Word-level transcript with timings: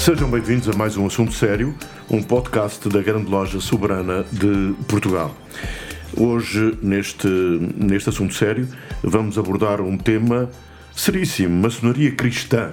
Sejam 0.00 0.30
bem-vindos 0.30 0.66
a 0.66 0.72
mais 0.72 0.96
um 0.96 1.04
Assunto 1.04 1.30
Sério, 1.34 1.74
um 2.10 2.22
podcast 2.22 2.88
da 2.88 3.02
Grande 3.02 3.30
Loja 3.30 3.60
Soberana 3.60 4.24
de 4.32 4.74
Portugal. 4.88 5.36
Hoje, 6.16 6.78
neste, 6.82 7.28
neste 7.76 8.08
Assunto 8.08 8.32
Sério, 8.32 8.66
vamos 9.02 9.36
abordar 9.36 9.82
um 9.82 9.98
tema 9.98 10.50
seríssimo, 10.96 11.54
maçonaria 11.62 12.12
cristã. 12.12 12.72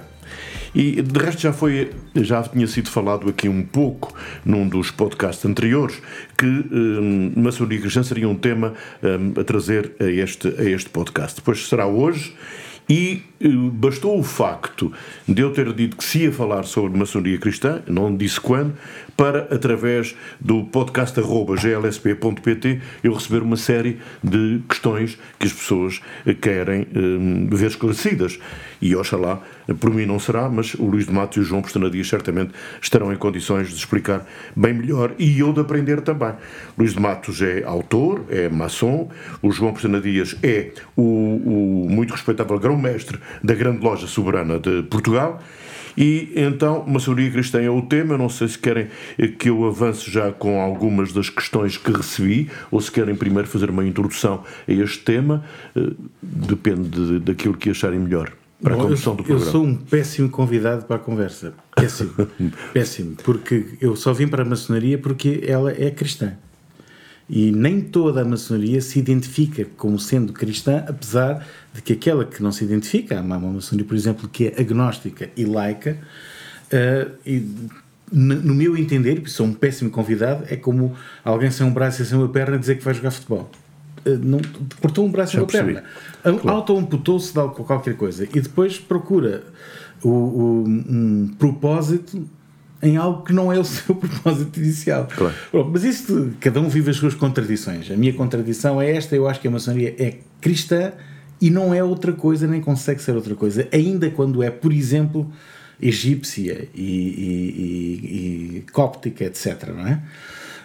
E 0.74 1.02
de 1.02 1.20
resto 1.20 1.42
já 1.42 1.52
foi, 1.52 1.90
já 2.16 2.42
tinha 2.44 2.66
sido 2.66 2.88
falado 2.88 3.28
aqui 3.28 3.46
um 3.46 3.62
pouco 3.62 4.14
num 4.42 4.66
dos 4.66 4.90
podcasts 4.90 5.44
anteriores 5.44 6.00
que 6.36 6.46
hum, 6.46 7.32
maçonaria 7.36 7.78
cristã 7.78 8.02
seria 8.02 8.26
um 8.26 8.36
tema 8.36 8.72
hum, 9.02 9.38
a 9.38 9.44
trazer 9.44 9.92
a 10.00 10.04
este, 10.04 10.48
a 10.48 10.64
este 10.64 10.88
podcast. 10.88 11.36
Depois 11.36 11.68
será 11.68 11.86
hoje 11.86 12.34
e 12.88 13.22
bastou 13.72 14.18
o 14.18 14.22
facto 14.22 14.92
de 15.26 15.42
eu 15.42 15.52
ter 15.52 15.72
dito 15.72 15.96
que 15.96 16.04
se 16.04 16.24
ia 16.24 16.32
falar 16.32 16.64
sobre 16.64 16.98
maçonaria 16.98 17.38
cristã, 17.38 17.82
não 17.86 18.14
disse 18.14 18.40
quando, 18.40 18.74
para, 19.16 19.48
através 19.54 20.16
do 20.40 20.64
podcast 20.64 21.20
glsp.pt, 21.20 22.80
eu 23.02 23.12
receber 23.12 23.42
uma 23.42 23.56
série 23.56 23.98
de 24.22 24.60
questões 24.68 25.18
que 25.38 25.46
as 25.46 25.52
pessoas 25.52 26.00
querem 26.40 26.86
um, 26.94 27.48
ver 27.50 27.68
esclarecidas. 27.68 28.38
E 28.80 28.94
oxalá, 28.94 29.42
por 29.80 29.92
mim 29.92 30.06
não 30.06 30.20
será, 30.20 30.48
mas 30.48 30.74
o 30.74 30.84
Luís 30.84 31.06
de 31.06 31.12
Matos 31.12 31.36
e 31.36 31.40
o 31.40 31.42
João 31.42 31.62
Postana 31.62 31.90
Dias 31.90 32.08
certamente 32.08 32.52
estarão 32.80 33.12
em 33.12 33.16
condições 33.16 33.68
de 33.68 33.74
explicar 33.74 34.24
bem 34.54 34.72
melhor 34.72 35.12
e 35.18 35.40
eu 35.40 35.52
de 35.52 35.60
aprender 35.60 36.00
também. 36.00 36.32
Luís 36.76 36.94
de 36.94 37.00
Matos 37.00 37.42
é 37.42 37.64
autor, 37.64 38.24
é 38.30 38.48
maçom, 38.48 39.10
o 39.42 39.50
João 39.50 39.72
Postana 39.72 40.00
Dias 40.00 40.36
é 40.44 40.70
o, 40.96 41.02
o 41.02 41.86
muito 41.90 42.12
respeitável 42.12 42.58
grão-mestre 42.58 43.18
da 43.42 43.54
grande 43.54 43.82
loja 43.84 44.06
soberana 44.06 44.58
de 44.58 44.82
Portugal 44.84 45.40
e 45.98 46.32
então, 46.36 46.84
maçonaria 46.86 47.28
cristã 47.28 47.60
é 47.60 47.68
o 47.68 47.82
tema. 47.82 48.14
Eu 48.14 48.18
não 48.18 48.28
sei 48.28 48.46
se 48.46 48.56
querem 48.56 48.86
que 49.36 49.48
eu 49.50 49.66
avance 49.66 50.08
já 50.08 50.30
com 50.30 50.60
algumas 50.60 51.12
das 51.12 51.28
questões 51.28 51.76
que 51.76 51.90
recebi 51.90 52.48
ou 52.70 52.80
se 52.80 52.92
querem 52.92 53.16
primeiro 53.16 53.48
fazer 53.48 53.68
uma 53.68 53.84
introdução 53.84 54.44
a 54.68 54.72
este 54.72 55.00
tema. 55.00 55.44
Eh, 55.74 55.90
depende 56.22 57.18
daquilo 57.18 57.54
que 57.54 57.70
acharem 57.70 57.98
melhor 57.98 58.32
para 58.62 58.76
Bom, 58.76 58.80
a 58.80 58.84
condução 58.84 59.16
do 59.16 59.24
programa. 59.24 59.44
Eu 59.44 59.52
sou 59.52 59.64
um 59.64 59.74
péssimo 59.74 60.28
convidado 60.30 60.84
para 60.84 60.96
a 60.96 60.98
conversa. 61.00 61.52
Péssimo. 61.74 62.12
péssimo. 62.72 63.16
Porque 63.24 63.66
eu 63.80 63.96
só 63.96 64.12
vim 64.12 64.28
para 64.28 64.42
a 64.42 64.46
maçonaria 64.46 64.98
porque 64.98 65.42
ela 65.44 65.72
é 65.72 65.90
cristã. 65.90 66.34
E 67.28 67.52
nem 67.52 67.82
toda 67.82 68.22
a 68.22 68.24
maçonaria 68.24 68.80
se 68.80 68.98
identifica 68.98 69.66
como 69.76 69.98
sendo 69.98 70.32
cristã, 70.32 70.82
apesar 70.88 71.46
de 71.74 71.82
que 71.82 71.92
aquela 71.92 72.24
que 72.24 72.42
não 72.42 72.50
se 72.50 72.64
identifica, 72.64 73.18
há 73.18 73.22
uma 73.22 73.38
maçonaria, 73.38 73.86
por 73.86 73.94
exemplo, 73.94 74.28
que 74.28 74.46
é 74.46 74.60
agnóstica 74.60 75.28
e 75.36 75.44
laica, 75.44 75.98
uh, 76.72 77.10
e, 77.26 77.46
no 78.10 78.54
meu 78.54 78.74
entender, 78.78 79.16
porque 79.16 79.30
sou 79.30 79.44
um 79.44 79.52
péssimo 79.52 79.90
convidado, 79.90 80.44
é 80.48 80.56
como 80.56 80.94
alguém 81.22 81.50
sem 81.50 81.66
um 81.66 81.70
braço 81.70 82.00
e 82.00 82.06
sem 82.06 82.16
uma 82.16 82.28
perna 82.28 82.58
dizer 82.58 82.78
que 82.78 82.84
vai 82.84 82.94
jogar 82.94 83.10
futebol. 83.10 83.50
Uh, 84.06 84.18
não, 84.22 84.40
cortou 84.80 85.04
um 85.04 85.10
braço 85.10 85.36
e 85.36 85.40
uma 85.40 85.46
perna. 85.46 85.84
Claro. 86.22 86.48
Auto-amputou-se 86.48 87.28
de 87.34 87.48
qualquer 87.62 87.94
coisa 87.94 88.24
e 88.24 88.40
depois 88.40 88.78
procura 88.78 89.44
o, 90.02 90.08
o, 90.08 90.64
um 90.66 91.28
propósito 91.38 92.26
em 92.82 92.96
algo 92.96 93.24
que 93.24 93.32
não 93.32 93.52
é 93.52 93.58
o 93.58 93.64
seu 93.64 93.94
propósito 93.96 94.58
inicial. 94.58 95.08
Claro. 95.14 95.34
Mas 95.72 95.84
isso, 95.84 96.32
cada 96.40 96.60
um 96.60 96.68
vive 96.68 96.90
as 96.90 96.96
suas 96.96 97.14
contradições. 97.14 97.90
A 97.90 97.96
minha 97.96 98.12
contradição 98.12 98.80
é 98.80 98.94
esta: 98.94 99.16
eu 99.16 99.28
acho 99.28 99.40
que 99.40 99.48
a 99.48 99.50
maçonaria 99.50 99.94
é 99.98 100.18
cristã 100.40 100.92
e 101.40 101.50
não 101.50 101.72
é 101.72 101.82
outra 101.82 102.12
coisa, 102.12 102.46
nem 102.46 102.60
consegue 102.60 103.02
ser 103.02 103.14
outra 103.14 103.34
coisa, 103.34 103.68
ainda 103.72 104.10
quando 104.10 104.42
é, 104.42 104.50
por 104.50 104.72
exemplo, 104.72 105.30
egípcia 105.80 106.68
e, 106.74 106.82
e, 106.82 107.54
e, 107.56 108.56
e 108.58 108.64
cóptica, 108.72 109.24
etc. 109.24 109.68
Não 109.68 109.86
é? 109.86 110.02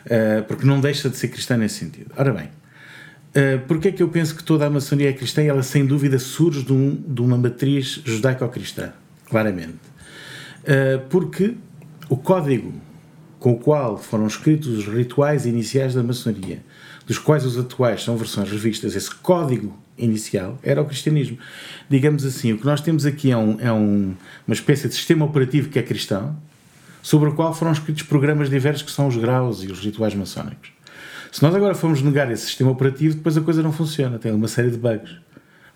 Uh, 0.06 0.44
porque 0.44 0.66
não 0.66 0.82
deixa 0.82 1.10
de 1.10 1.16
ser 1.16 1.30
cristã 1.30 1.56
nesse 1.56 1.76
sentido. 1.76 2.12
Ora 2.18 2.34
bem, 2.34 2.46
uh, 2.46 3.66
porque 3.68 3.90
é 3.90 3.92
que 3.92 4.04
eu 4.04 4.10
penso 4.10 4.36
que 4.36 4.44
toda 4.44 4.66
a 4.66 4.70
maçonaria 4.70 5.10
é 5.10 5.14
cristã 5.14 5.44
e 5.44 5.48
ela, 5.48 5.64
sem 5.64 5.86
dúvida, 5.86 6.20
surge 6.20 6.64
de, 6.64 6.74
um, 6.74 6.96
de 6.96 7.22
uma 7.22 7.38
matriz 7.38 8.02
judaico-cristã? 8.04 8.92
Claramente. 9.30 9.80
Uh, 10.64 11.00
porque 11.10 11.56
o 12.10 12.18
código 12.18 12.74
com 13.40 13.52
o 13.52 13.60
qual 13.60 13.98
foram 13.98 14.26
escritos 14.26 14.70
os 14.70 14.86
rituais 14.88 15.46
iniciais 15.46 15.94
da 15.94 16.02
maçonaria, 16.02 16.64
dos 17.06 17.18
quais 17.18 17.46
os 17.46 17.58
atuais 17.58 18.02
são 18.02 18.16
versões 18.16 18.50
revistas, 18.50 18.96
esse 18.96 19.14
código 19.14 19.78
inicial 19.98 20.58
era 20.64 20.82
o 20.82 20.86
cristianismo. 20.86 21.38
Digamos 21.90 22.26
assim, 22.26 22.54
o 22.54 22.58
que 22.58 22.66
nós 22.66 22.80
temos 22.80 23.06
aqui 23.06 23.32
é, 23.32 23.38
um, 23.38 23.60
é 23.60 23.72
um, 23.72 24.16
uma 24.48 24.54
espécie 24.54 24.88
de 24.88 24.96
sistema 24.96 25.26
operativo 25.26 25.70
que 25.70 25.78
é 25.78 25.84
cristão, 25.84 26.38
sobre 27.02 27.30
o 27.30 27.34
qual 27.34 27.54
foram 27.54 27.74
escritos 27.74 28.04
programas 28.04 28.50
diversos 28.50 28.84
que 28.84 28.92
são 28.92 29.08
os 29.08 29.18
graus 29.18 29.62
e 29.62 29.68
os 29.68 29.80
rituais 29.80 30.16
maçónicos. 30.16 30.72
Se 31.30 31.44
nós 31.44 31.54
agora 31.54 31.76
formos 31.76 32.02
negar 32.02 32.32
esse 32.32 32.46
sistema 32.46 32.72
operativo, 32.72 33.16
depois 33.16 33.36
a 33.36 33.42
coisa 33.42 33.62
não 33.62 33.74
funciona, 33.74 34.18
tem 34.18 34.32
uma 34.32 34.48
série 34.48 34.72
de 34.72 34.78
bugs. 34.78 35.12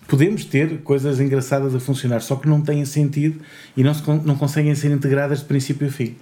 Podemos 0.08 0.46
ter 0.46 0.78
coisas 0.78 1.20
engraçadas 1.20 1.74
a 1.74 1.78
funcionar, 1.78 2.20
só 2.22 2.34
que 2.34 2.48
não 2.48 2.62
têm 2.62 2.82
sentido 2.86 3.40
e 3.76 3.84
não, 3.84 3.92
se, 3.92 4.02
não 4.24 4.36
conseguem 4.36 4.74
ser 4.74 4.90
integradas 4.90 5.40
de 5.40 5.44
princípio 5.44 5.86
a 5.86 5.90
fim. 5.90 6.16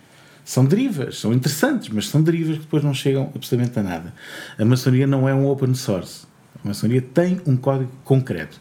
São 0.44 0.64
derivas, 0.64 1.20
são 1.20 1.32
interessantes, 1.32 1.88
mas 1.88 2.08
são 2.08 2.20
derivas 2.20 2.56
que 2.56 2.64
depois 2.64 2.82
não 2.82 2.92
chegam 2.92 3.30
absolutamente 3.32 3.78
a 3.78 3.82
nada. 3.84 4.12
A 4.58 4.64
maçonaria 4.64 5.06
não 5.06 5.28
é 5.28 5.32
um 5.32 5.48
open 5.48 5.72
source. 5.74 6.26
A 6.64 6.68
maçonaria 6.68 7.00
tem 7.00 7.40
um 7.46 7.56
código 7.56 7.90
concreto. 8.02 8.60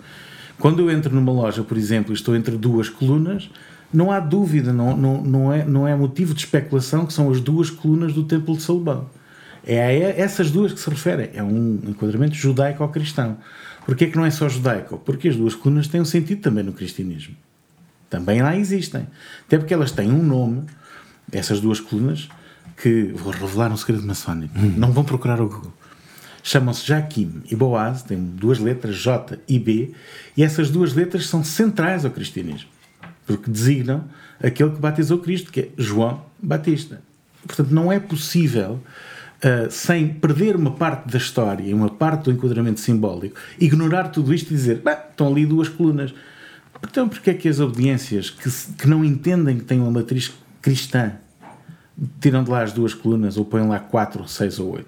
Quando 0.59 0.79
eu 0.79 0.91
entro 0.91 1.13
numa 1.13 1.31
loja, 1.31 1.63
por 1.63 1.75
exemplo, 1.75 2.13
e 2.13 2.15
estou 2.15 2.35
entre 2.35 2.55
duas 2.55 2.87
colunas, 2.87 3.49
não 3.91 4.11
há 4.11 4.19
dúvida, 4.19 4.71
não, 4.71 4.95
não, 4.95 5.23
não, 5.23 5.53
é, 5.53 5.65
não 5.65 5.87
é 5.87 5.95
motivo 5.95 6.35
de 6.35 6.41
especulação 6.41 7.03
que 7.03 7.13
são 7.13 7.31
as 7.31 7.41
duas 7.41 7.71
colunas 7.71 8.13
do 8.13 8.23
Templo 8.25 8.55
de 8.55 8.61
Salomão. 8.61 9.09
É 9.65 9.83
a 9.83 9.91
essas 9.91 10.51
duas 10.51 10.71
que 10.71 10.79
se 10.79 10.89
referem. 10.89 11.31
É 11.33 11.41
um 11.41 11.79
enquadramento 11.87 12.35
judaico-cristão. 12.35 13.37
Porquê 13.85 14.07
que 14.07 14.17
não 14.17 14.25
é 14.25 14.31
só 14.31 14.49
judaico? 14.49 14.97
Porque 14.97 15.29
as 15.29 15.35
duas 15.35 15.55
colunas 15.55 15.87
têm 15.87 16.01
um 16.01 16.05
sentido 16.05 16.41
também 16.41 16.63
no 16.63 16.73
cristianismo. 16.73 17.35
Também 18.09 18.41
lá 18.41 18.55
existem. 18.55 19.07
Até 19.45 19.57
porque 19.57 19.73
elas 19.73 19.91
têm 19.91 20.11
um 20.11 20.23
nome, 20.23 20.63
essas 21.31 21.59
duas 21.59 21.79
colunas, 21.79 22.27
que 22.77 23.13
vou 23.13 23.31
revelar 23.31 23.71
um 23.71 23.77
segredo 23.77 24.05
maçónico. 24.05 24.57
Hum. 24.57 24.73
Não 24.77 24.91
vão 24.91 25.03
procurar 25.03 25.39
o 25.39 25.47
Google. 25.47 25.73
Chamam-se 26.43 26.85
Jaquim 26.85 27.41
e 27.49 27.55
Boaz, 27.55 28.03
têm 28.03 28.23
duas 28.23 28.59
letras, 28.59 28.95
J 28.95 29.39
e 29.47 29.57
B, 29.57 29.93
e 30.37 30.43
essas 30.43 30.69
duas 30.69 30.93
letras 30.93 31.27
são 31.27 31.43
centrais 31.43 32.05
ao 32.05 32.11
cristianismo, 32.11 32.69
porque 33.25 33.49
designam 33.49 34.03
aquele 34.39 34.69
que 34.69 34.79
batizou 34.79 35.17
Cristo, 35.17 35.51
que 35.51 35.61
é 35.61 35.69
João 35.75 36.23
Batista. 36.37 37.01
Portanto, 37.47 37.71
não 37.71 37.91
é 37.91 37.99
possível 37.99 38.79
uh, 39.45 39.69
sem 39.69 40.07
perder 40.07 40.55
uma 40.55 40.71
parte 40.71 41.11
da 41.11 41.17
história 41.17 41.75
uma 41.75 41.89
parte 41.89 42.25
do 42.25 42.31
enquadramento 42.31 42.79
simbólico, 42.79 43.37
ignorar 43.59 44.09
tudo 44.09 44.33
isto 44.33 44.51
e 44.51 44.55
dizer, 44.55 44.81
bem, 44.83 44.95
estão 45.09 45.27
ali 45.27 45.45
duas 45.45 45.69
colunas. 45.69 46.13
Então, 46.83 47.07
porque 47.07 47.29
é 47.29 47.33
que 47.33 47.47
as 47.47 47.59
obediências 47.59 48.29
que, 48.29 48.49
que 48.77 48.87
não 48.87 49.03
entendem 49.03 49.57
que 49.57 49.63
têm 49.63 49.79
uma 49.79 49.91
matriz 49.91 50.33
cristã 50.61 51.13
tiram 52.19 52.43
de 52.43 52.51
lá 52.51 52.61
as 52.61 52.73
duas 52.73 52.93
colunas 52.93 53.37
ou 53.37 53.45
põem 53.45 53.67
lá 53.67 53.79
quatro, 53.79 54.27
seis 54.27 54.59
ou 54.59 54.73
oito. 54.73 54.87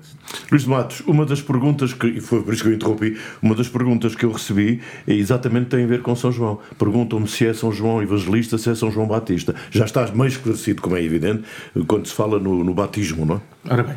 Luís 0.51 0.63
de 0.63 0.69
Matos, 0.69 0.99
uma 1.01 1.25
das 1.25 1.41
perguntas 1.41 1.93
que, 1.93 2.07
e 2.07 2.19
foi 2.21 2.43
por 2.43 2.53
isso 2.53 2.63
que 2.63 2.69
eu 2.69 2.73
interrompi, 2.73 3.17
uma 3.41 3.55
das 3.55 3.69
perguntas 3.69 4.13
que 4.13 4.25
eu 4.25 4.31
recebi 4.31 4.81
é 5.07 5.13
exatamente 5.13 5.67
tem 5.67 5.85
a 5.85 5.87
ver 5.87 6.01
com 6.01 6.15
São 6.15 6.31
João. 6.31 6.59
Perguntam-me 6.77 7.27
se 7.27 7.47
é 7.47 7.53
São 7.53 7.71
João 7.71 8.01
Evangelista, 8.01 8.57
se 8.57 8.69
é 8.69 8.75
São 8.75 8.91
João 8.91 9.07
Batista. 9.07 9.55
Já 9.71 9.85
estás 9.85 10.11
meio 10.11 10.27
esclarecido, 10.27 10.81
como 10.81 10.97
é 10.97 11.03
evidente, 11.03 11.43
quando 11.87 12.05
se 12.07 12.13
fala 12.13 12.39
no, 12.39 12.63
no 12.63 12.73
batismo, 12.73 13.25
não 13.25 13.35
é? 13.35 13.41
Ora 13.69 13.83
bem, 13.83 13.95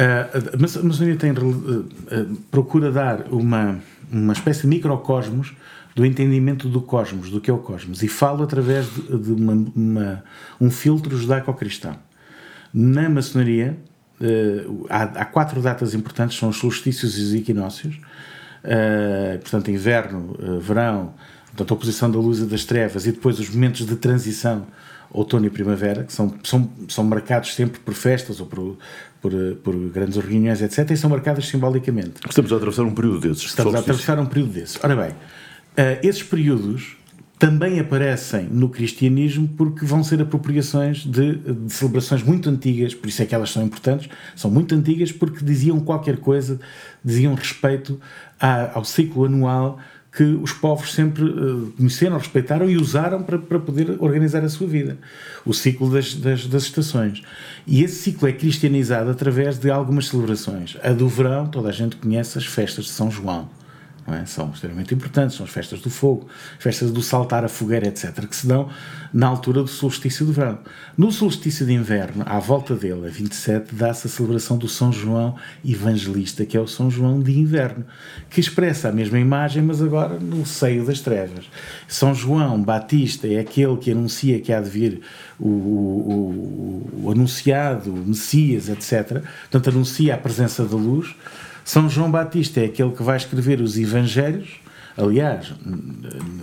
A 0.00 0.56
maçonaria 0.56 1.16
tem, 1.16 1.30
uh, 1.30 1.36
uh, 1.36 1.86
procura 2.50 2.90
dar 2.90 3.26
uma, 3.30 3.78
uma 4.10 4.32
espécie 4.32 4.62
de 4.62 4.68
microcosmos 4.68 5.54
do 5.94 6.06
entendimento 6.06 6.68
do 6.68 6.80
cosmos, 6.80 7.30
do 7.30 7.40
que 7.40 7.50
é 7.50 7.52
o 7.52 7.58
cosmos, 7.58 8.02
e 8.02 8.08
fala 8.08 8.44
através 8.44 8.86
de, 8.86 9.18
de 9.18 9.32
uma, 9.32 9.52
uma, 9.74 10.24
um 10.60 10.70
filtro 10.70 11.16
judaico-cristão. 11.16 11.96
Na 12.72 13.08
maçonaria, 13.08 13.76
uh, 14.20 14.86
há, 14.88 15.02
há, 15.02 15.24
quatro 15.26 15.60
datas 15.60 15.92
importantes, 15.92 16.38
são 16.38 16.48
os 16.48 16.56
solstícios 16.56 17.18
e 17.18 17.22
os 17.22 17.34
equinócios. 17.34 17.96
Uh, 18.64 19.38
portanto, 19.40 19.70
inverno, 19.70 20.36
uh, 20.38 20.60
verão, 20.60 21.14
portanto, 21.48 21.70
a 21.72 21.74
oposição 21.74 22.10
da 22.10 22.18
luz 22.18 22.38
e 22.38 22.46
das 22.46 22.64
trevas, 22.64 23.06
e 23.06 23.12
depois 23.12 23.38
os 23.38 23.50
momentos 23.50 23.84
de 23.84 23.96
transição, 23.96 24.66
outono 25.10 25.46
e 25.46 25.50
primavera, 25.50 26.04
que 26.04 26.12
são, 26.12 26.34
são, 26.44 26.70
são 26.88 27.04
marcados 27.04 27.54
sempre 27.54 27.80
por 27.80 27.94
festas 27.94 28.40
ou 28.40 28.46
por, 28.46 28.78
por, 29.20 29.32
por 29.62 29.74
grandes 29.90 30.16
reuniões, 30.16 30.62
etc., 30.62 30.90
e 30.90 30.96
são 30.96 31.10
marcadas 31.10 31.46
simbolicamente. 31.46 32.14
Estamos 32.28 32.52
a 32.52 32.56
atravessar 32.56 32.84
um 32.84 32.94
período 32.94 33.20
desses. 33.20 33.44
Estamos 33.44 33.74
a 33.74 33.78
atravessar 33.80 34.18
um 34.18 34.26
período 34.26 34.52
desses. 34.52 34.78
Ora 34.82 34.96
bem, 34.96 35.14
esses 36.02 36.22
períodos 36.22 36.96
também 37.40 37.80
aparecem 37.80 38.44
no 38.50 38.68
cristianismo 38.68 39.48
porque 39.56 39.82
vão 39.82 40.04
ser 40.04 40.20
apropriações 40.20 40.98
de, 40.98 41.36
de, 41.36 41.72
celebrações 41.72 42.22
muito 42.22 42.50
antigas, 42.50 42.94
por 42.94 43.08
isso 43.08 43.22
é 43.22 43.24
que 43.24 43.34
elas 43.34 43.50
são 43.50 43.62
importantes, 43.62 44.10
são 44.36 44.50
muito 44.50 44.74
antigas 44.74 45.10
porque 45.10 45.42
diziam 45.42 45.80
qualquer 45.80 46.18
coisa, 46.18 46.60
diziam 47.02 47.32
respeito 47.32 47.98
à, 48.38 48.76
ao 48.76 48.84
ciclo 48.84 49.24
anual 49.24 49.78
que 50.12 50.24
os 50.24 50.52
povos 50.52 50.92
sempre 50.92 51.22
uh, 51.22 51.72
conheceram, 51.76 52.18
respeitaram 52.18 52.68
e 52.68 52.76
usaram 52.76 53.22
para, 53.22 53.38
para 53.38 53.58
poder 53.60 53.96
organizar 54.00 54.42
a 54.42 54.48
sua 54.48 54.66
vida. 54.66 54.98
O 55.46 55.54
ciclo 55.54 55.90
das, 55.90 56.14
das, 56.14 56.46
das 56.46 56.64
estações. 56.64 57.22
E 57.66 57.82
esse 57.82 57.96
ciclo 57.96 58.28
é 58.28 58.32
cristianizado 58.32 59.10
através 59.10 59.58
de 59.58 59.70
algumas 59.70 60.08
celebrações. 60.08 60.76
A 60.82 60.90
do 60.90 61.08
verão, 61.08 61.46
toda 61.46 61.68
a 61.68 61.72
gente 61.72 61.96
conhece 61.96 62.36
as 62.36 62.46
festas 62.46 62.86
de 62.86 62.90
São 62.90 63.10
João 63.10 63.48
é? 64.14 64.26
são 64.26 64.50
extremamente 64.50 64.94
importantes, 64.94 65.36
são 65.36 65.44
as 65.44 65.52
festas 65.52 65.80
do 65.80 65.90
fogo, 65.90 66.28
festas 66.58 66.90
do 66.90 67.02
saltar 67.02 67.44
a 67.44 67.48
fogueira, 67.48 67.88
etc., 67.88 68.26
que 68.26 68.36
se 68.36 68.46
dão 68.46 68.68
na 69.12 69.26
altura 69.26 69.62
do 69.62 69.68
solstício 69.68 70.24
de 70.24 70.32
verão. 70.32 70.58
No 70.96 71.10
solstício 71.10 71.66
de 71.66 71.72
inverno, 71.72 72.24
à 72.26 72.38
volta 72.38 72.74
dele, 72.74 73.06
a 73.06 73.10
27, 73.10 73.74
dá-se 73.74 74.06
a 74.06 74.10
celebração 74.10 74.56
do 74.56 74.68
São 74.68 74.92
João 74.92 75.34
Evangelista, 75.64 76.46
que 76.46 76.56
é 76.56 76.60
o 76.60 76.66
São 76.66 76.90
João 76.90 77.20
de 77.20 77.38
inverno, 77.38 77.84
que 78.28 78.40
expressa 78.40 78.88
a 78.88 78.92
mesma 78.92 79.18
imagem, 79.18 79.62
mas 79.62 79.82
agora 79.82 80.18
no 80.18 80.46
seio 80.46 80.84
das 80.84 81.00
trevas. 81.00 81.46
São 81.88 82.14
João 82.14 82.62
Batista 82.62 83.26
é 83.26 83.40
aquele 83.40 83.76
que 83.76 83.90
anuncia 83.90 84.40
que 84.40 84.52
há 84.52 84.60
de 84.60 84.70
vir 84.70 85.00
o, 85.38 85.48
o, 85.48 86.90
o 87.04 87.10
anunciado, 87.10 87.92
o 87.92 87.96
Messias, 87.96 88.68
etc., 88.68 89.22
portanto, 89.42 89.70
anuncia 89.70 90.14
a 90.14 90.18
presença 90.18 90.64
da 90.64 90.76
luz. 90.76 91.14
São 91.64 91.88
João 91.88 92.10
Batista 92.10 92.60
é 92.60 92.66
aquele 92.66 92.92
que 92.92 93.02
vai 93.02 93.16
escrever 93.16 93.60
os 93.60 93.78
Evangelhos. 93.78 94.60
Aliás, 94.96 95.52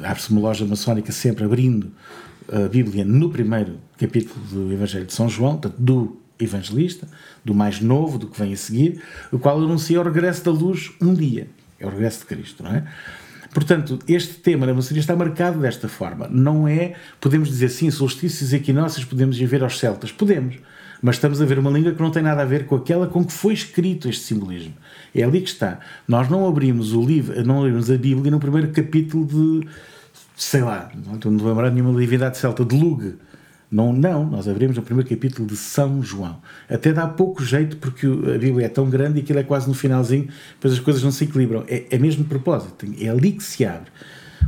abre-se 0.04 0.32
uma 0.32 0.42
loja 0.42 0.66
maçónica 0.66 1.12
sempre 1.12 1.44
abrindo 1.44 1.92
a 2.52 2.68
Bíblia 2.68 3.04
no 3.04 3.30
primeiro 3.30 3.78
capítulo 3.98 4.40
do 4.46 4.74
Evangelho 4.74 5.06
de 5.06 5.14
São 5.14 5.28
João, 5.28 5.58
portanto, 5.58 5.76
do 5.78 6.18
evangelista, 6.40 7.08
do 7.44 7.54
mais 7.54 7.82
novo, 7.82 8.18
do 8.18 8.28
que 8.28 8.40
vem 8.40 8.54
a 8.54 8.58
seguir, 8.58 9.02
o 9.32 9.40
qual 9.40 9.58
anuncia 9.58 10.00
o 10.00 10.04
regresso 10.04 10.46
da 10.46 10.52
luz 10.52 10.92
um 11.02 11.14
dia. 11.14 11.48
É 11.80 11.86
o 11.86 11.90
regresso 11.90 12.20
de 12.20 12.26
Cristo, 12.26 12.64
não 12.64 12.72
é? 12.72 12.84
Portanto, 13.54 14.00
este 14.08 14.36
tema 14.36 14.68
da 14.68 14.74
maçonaria 14.74 15.00
está 15.00 15.16
marcado 15.16 15.60
desta 15.60 15.88
forma. 15.88 16.28
Não 16.30 16.68
é, 16.68 16.94
podemos 17.20 17.50
dizer 17.50 17.70
sim, 17.70 17.90
solstícios 17.90 18.54
e 18.54 18.58
equinócios 18.58 19.04
podemos 19.04 19.40
ir 19.40 19.46
ver 19.46 19.64
aos 19.64 19.80
celtas. 19.80 20.12
Podemos 20.12 20.58
mas 21.02 21.16
estamos 21.16 21.42
a 21.42 21.46
ver 21.46 21.60
uma 21.60 21.70
língua 21.70 21.94
que 21.94 22.02
não 22.02 22.12
tem 22.12 22.24
nada 22.24 22.42
a 22.42 22.46
ver 22.46 22.66
com 22.66 22.76
aquela 22.76 23.08
com 23.08 23.24
que 23.24 23.34
foi 23.34 23.54
escrito 23.54 24.10
este 24.10 24.24
simbolismo. 24.24 24.74
É 25.18 25.24
ali 25.24 25.42
que 25.42 25.50
está. 25.50 25.80
Nós 26.08 26.30
não 26.30 26.48
abrimos 26.48 26.94
o 26.94 27.02
livro, 27.04 27.44
não 27.44 27.60
abrimos 27.60 27.90
a 27.90 27.98
Bíblia 27.98 28.30
no 28.30 28.40
primeiro 28.40 28.70
capítulo 28.70 29.26
de, 29.26 29.68
sei 30.36 30.62
lá, 30.62 30.92
não 31.06 31.16
estou 31.16 31.32
a 31.32 31.50
lembrar 31.50 31.70
de 31.70 31.76
nenhuma 31.76 32.00
divindade 32.00 32.38
celta, 32.38 32.64
de 32.64 32.76
Lugue. 32.76 33.16
Não, 33.70 33.92
não, 33.92 34.26
nós 34.26 34.48
abrimos 34.48 34.78
o 34.78 34.82
primeiro 34.82 35.10
capítulo 35.10 35.48
de 35.48 35.58
São 35.58 36.02
João. 36.02 36.40
Até 36.70 36.94
dá 36.94 37.06
pouco 37.06 37.44
jeito 37.44 37.76
porque 37.78 38.06
a 38.06 38.38
Bíblia 38.38 38.68
é 38.68 38.70
tão 38.70 38.90
grande 38.90 39.20
e 39.20 39.24
aquilo 39.24 39.40
é 39.40 39.44
quase 39.44 39.68
no 39.68 39.74
finalzinho, 39.74 40.30
depois 40.54 40.74
as 40.74 40.80
coisas 40.80 41.04
não 41.04 41.12
se 41.12 41.26
equilibram. 41.26 41.66
É, 41.68 41.86
é 41.90 41.98
mesmo 41.98 42.24
de 42.24 42.30
propósito, 42.30 42.86
é 43.00 43.10
ali 43.10 43.34
que 43.34 43.44
se 43.44 43.66
abre. 43.66 43.90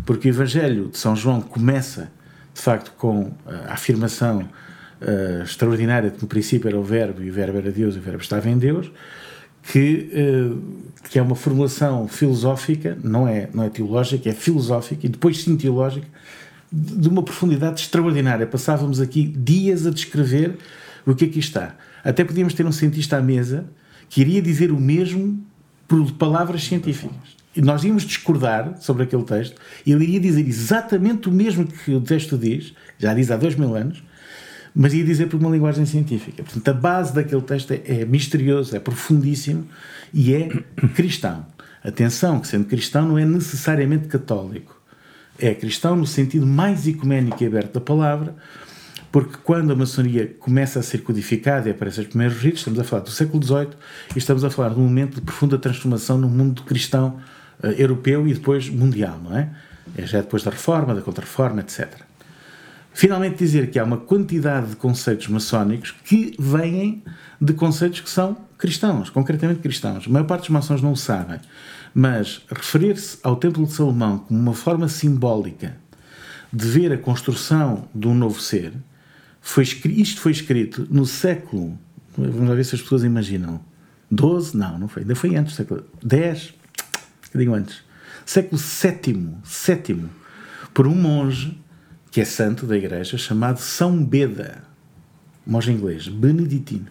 Porque 0.06 0.30
o 0.30 0.30
Evangelho 0.30 0.88
de 0.88 0.98
São 0.98 1.16
João 1.16 1.42
começa, 1.42 2.10
de 2.54 2.62
facto, 2.62 2.94
com 2.98 3.31
a 3.45 3.74
afirmação 3.74 4.48
uh, 5.01 5.44
extraordinária, 5.44 6.12
que 6.12 6.21
no 6.21 6.27
princípio 6.27 6.69
era 6.69 6.80
o 6.80 6.83
Verbo, 6.83 7.21
e 7.21 7.30
o 7.30 7.33
Verbo 7.33 7.57
era 7.57 7.71
Deus, 7.71 7.95
e 7.95 8.00
o 8.00 8.01
Verbo 8.01 8.21
estava 8.21 8.50
em 8.50 8.57
Deus, 8.57 8.89
que, 9.71 10.10
uh, 10.13 10.60
que 11.10 11.19
é 11.19 11.21
uma 11.21 11.36
formulação 11.36 12.07
filosófica, 12.07 12.98
não 13.04 13.27
é, 13.27 13.48
não 13.54 13.63
é 13.63 13.69
teológica, 13.69 14.27
é 14.27 14.33
filosófica, 14.33 15.06
e 15.06 15.10
depois 15.10 15.44
sim 15.44 15.56
teológica, 15.56 16.07
de 16.71 17.07
uma 17.07 17.21
profundidade 17.21 17.81
extraordinária. 17.81 18.48
Passávamos 18.48 19.00
aqui 19.00 19.27
dias 19.27 19.86
a 19.86 19.92
descrever 19.92 20.57
o 21.06 21.13
que 21.13 21.25
aqui 21.25 21.38
está. 21.38 21.75
Até 22.04 22.24
podíamos 22.24 22.56
ter 22.56 22.66
um 22.66 22.71
cientista 22.71 23.18
à 23.18 23.21
mesa 23.21 23.66
que 24.10 24.21
iria 24.21 24.42
dizer 24.42 24.71
o 24.71 24.80
mesmo 24.80 25.39
por 25.88 26.12
palavras 26.13 26.63
científicas. 26.63 27.38
E 27.56 27.62
nós 27.62 27.83
íamos 27.83 28.04
discordar 28.04 28.75
sobre 28.81 29.04
aquele 29.04 29.24
texto, 29.24 29.56
e 29.86 29.92
ele 29.92 30.04
iria 30.06 30.19
dizer 30.19 30.48
exatamente 30.48 31.30
o 31.30 31.31
mesmo 31.31 31.68
que 31.68 31.94
o 31.94 32.01
texto 32.01 32.38
diz, 32.38 32.74
já 32.98 33.13
diz 33.13 33.30
há 33.30 33.38
dois 33.38 33.56
mil 33.56 33.75
anos, 33.75 34.04
mas 34.74 34.94
ia 34.94 35.04
dizer 35.04 35.27
por 35.27 35.39
uma 35.39 35.50
linguagem 35.50 35.86
científica. 35.86 36.44
Portanto, 36.44 36.68
a 36.68 36.74
base 36.74 37.13
daquele 37.13 37.42
texto 37.42 37.71
é, 37.71 37.81
é 37.86 38.06
misterioso, 38.06 38.75
é 38.75 38.80
profundíssimo 38.80 39.68
e 40.13 40.33
é 40.33 40.48
cristão. 40.95 41.45
Atenção, 41.83 42.39
que 42.39 42.48
sendo 42.48 42.66
cristão 42.66 43.07
não 43.07 43.18
é 43.18 43.25
necessariamente 43.25 44.07
católico. 44.07 44.80
É 45.38 45.54
cristão 45.54 45.95
no 45.95 46.06
sentido 46.06 46.45
mais 46.45 46.86
ecuménico 46.88 47.42
e 47.42 47.48
aberto 47.48 47.74
da 47.74 47.81
palavra, 47.81 48.36
porque 49.12 49.38
quando 49.44 49.71
a 49.71 49.75
maçonaria 49.75 50.36
começa 50.39 50.80
a 50.80 50.83
ser 50.83 51.00
codificada 51.00 51.68
e 51.68 51.71
aparecem 51.71 52.04
os 52.04 52.10
primeiros 52.10 52.38
ritos, 52.38 52.60
estamos 52.60 52.80
a 52.80 52.83
falar 52.83 53.04
do 53.04 53.10
século 53.10 53.42
XVIII 53.42 53.69
e 54.16 54.19
estamos 54.19 54.44
a 54.44 54.50
falar 54.50 54.69
de 54.69 54.80
um 54.80 54.83
momento 54.83 55.16
de 55.16 55.21
profunda 55.21 55.57
transformação 55.57 56.18
no 56.18 56.27
mundo 56.27 56.63
cristão 56.63 57.19
uh, 57.63 57.68
europeu 57.68 58.27
e 58.27 58.33
depois 58.33 58.69
mundial, 58.69 59.19
não 59.24 59.36
é? 59.36 59.50
É 59.98 60.06
já 60.06 60.21
depois 60.21 60.44
da 60.44 60.51
Reforma, 60.51 60.94
da 60.94 61.01
Contra-Reforma, 61.01 61.62
etc. 61.62 62.08
Finalmente, 62.94 63.38
dizer 63.38 63.69
que 63.69 63.80
há 63.80 63.83
uma 63.83 63.97
quantidade 63.97 64.71
de 64.71 64.75
conceitos 64.75 65.27
maçónicos 65.27 65.91
que 66.03 66.36
vêm 66.38 67.03
de 67.39 67.53
conceitos 67.53 68.01
que 68.01 68.09
são 68.09 68.38
cristãos, 68.57 69.09
concretamente 69.09 69.62
cristãos. 69.62 70.06
A 70.06 70.09
maior 70.09 70.25
parte 70.25 70.41
dos 70.41 70.50
maçons 70.50 70.81
não 70.81 70.91
o 70.91 70.97
sabem. 70.97 71.39
Mas 71.94 72.41
referir-se 72.50 73.18
ao 73.23 73.35
Templo 73.35 73.66
de 73.66 73.71
Salomão 73.71 74.19
como 74.19 74.40
uma 74.40 74.54
forma 74.54 74.87
simbólica 74.87 75.78
de 76.52 76.66
ver 76.68 76.92
a 76.92 76.97
construção 76.97 77.87
de 77.94 78.07
um 78.07 78.13
novo 78.13 78.42
ser, 78.42 78.73
foi, 79.40 79.63
isto 79.63 80.19
foi 80.19 80.31
escrito 80.31 80.87
no 80.90 81.06
século. 81.06 81.78
Vamos 82.18 82.56
ver 82.56 82.66
se 82.66 82.75
as 82.75 82.81
pessoas 82.81 83.04
imaginam. 83.04 83.61
12? 84.11 84.57
Não, 84.57 84.78
não 84.78 84.87
foi. 84.87 85.04
Ainda 85.04 85.16
foi 85.16 85.35
antes, 85.35 85.56
século 85.56 85.85
10, 86.04 86.54
digo 87.33 87.54
antes. 87.54 87.81
Século 88.25 88.59
VII, 88.59 89.35
sétimo, 89.44 90.09
por 90.73 90.85
um 90.85 90.95
monge 90.95 91.57
que 92.11 92.21
é 92.21 92.25
santo 92.25 92.66
da 92.66 92.78
igreja, 92.78 93.18
chamado 93.18 93.59
São 93.59 94.04
Beda, 94.04 94.63
monge 95.45 95.71
inglês, 95.71 96.07
beneditino. 96.07 96.87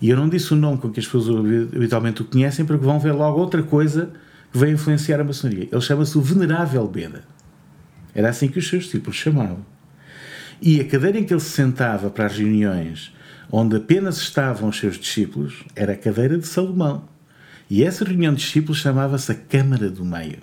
E 0.00 0.08
eu 0.08 0.16
não 0.16 0.28
disse 0.28 0.52
o 0.52 0.56
nome 0.56 0.78
com 0.78 0.90
que 0.90 1.00
as 1.00 1.06
pessoas 1.06 1.28
habitualmente 1.74 2.22
o 2.22 2.24
conhecem, 2.24 2.64
porque 2.64 2.84
vão 2.84 2.98
ver 2.98 3.12
logo 3.12 3.38
outra 3.38 3.62
coisa 3.62 4.10
que 4.50 4.58
vai 4.58 4.70
influenciar 4.70 5.20
a 5.20 5.24
maçonaria. 5.24 5.68
Ele 5.70 5.80
chama-se 5.80 6.16
o 6.16 6.22
Venerável 6.22 6.86
Beda. 6.88 7.24
Era 8.14 8.30
assim 8.30 8.48
que 8.48 8.58
os 8.58 8.68
seus 8.68 8.84
discípulos 8.84 9.16
chamavam. 9.16 9.64
E 10.60 10.80
a 10.80 10.84
cadeira 10.84 11.18
em 11.18 11.24
que 11.24 11.32
ele 11.32 11.40
se 11.40 11.50
sentava 11.50 12.10
para 12.10 12.26
as 12.26 12.36
reuniões, 12.36 13.14
onde 13.50 13.76
apenas 13.76 14.18
estavam 14.18 14.68
os 14.68 14.78
seus 14.78 14.98
discípulos, 14.98 15.64
era 15.76 15.92
a 15.92 15.96
cadeira 15.96 16.38
de 16.38 16.46
Salomão. 16.46 17.08
E 17.68 17.84
essa 17.84 18.04
reunião 18.04 18.34
de 18.34 18.40
discípulos 18.40 18.78
chamava-se 18.78 19.30
a 19.30 19.34
Câmara 19.34 19.88
do 19.90 20.04
Meio, 20.04 20.38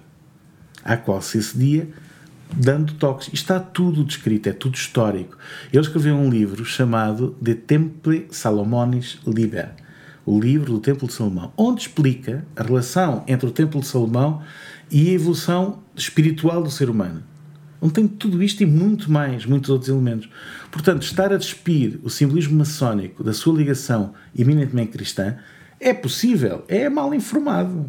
à 0.83 0.95
qual 0.95 1.21
se 1.21 1.37
acedia 1.37 1.89
dando 2.53 2.93
toques. 2.93 3.29
está 3.33 3.59
tudo 3.59 4.03
descrito, 4.03 4.49
é 4.49 4.53
tudo 4.53 4.75
histórico. 4.75 5.37
Ele 5.71 5.81
escreveu 5.81 6.15
um 6.15 6.29
livro 6.29 6.63
chamado 6.65 7.35
De 7.41 7.55
Temple 7.55 8.27
Salomonis 8.31 9.19
Liber, 9.25 9.71
o 10.25 10.39
livro 10.39 10.73
do 10.73 10.79
Templo 10.79 11.07
de 11.07 11.13
Salomão, 11.13 11.51
onde 11.57 11.81
explica 11.81 12.45
a 12.55 12.63
relação 12.63 13.23
entre 13.27 13.47
o 13.47 13.51
Templo 13.51 13.81
de 13.81 13.87
Salomão 13.87 14.41
e 14.89 15.09
a 15.09 15.13
evolução 15.13 15.79
espiritual 15.95 16.61
do 16.61 16.71
ser 16.71 16.89
humano. 16.89 17.23
Onde 17.79 17.93
tem 17.93 18.07
tudo 18.07 18.41
isto 18.41 18.63
e 18.63 18.65
muito 18.65 19.11
mais, 19.11 19.45
muitos 19.45 19.69
outros 19.69 19.89
elementos. 19.89 20.27
Portanto, 20.71 21.03
estar 21.03 21.31
a 21.31 21.37
despir 21.37 21.99
o 22.03 22.09
simbolismo 22.09 22.57
maçónico 22.57 23.23
da 23.23 23.33
sua 23.33 23.55
ligação 23.55 24.13
eminentemente 24.37 24.91
cristã 24.91 25.37
é 25.79 25.93
possível, 25.93 26.65
é 26.67 26.89
mal 26.89 27.13
informado. 27.13 27.85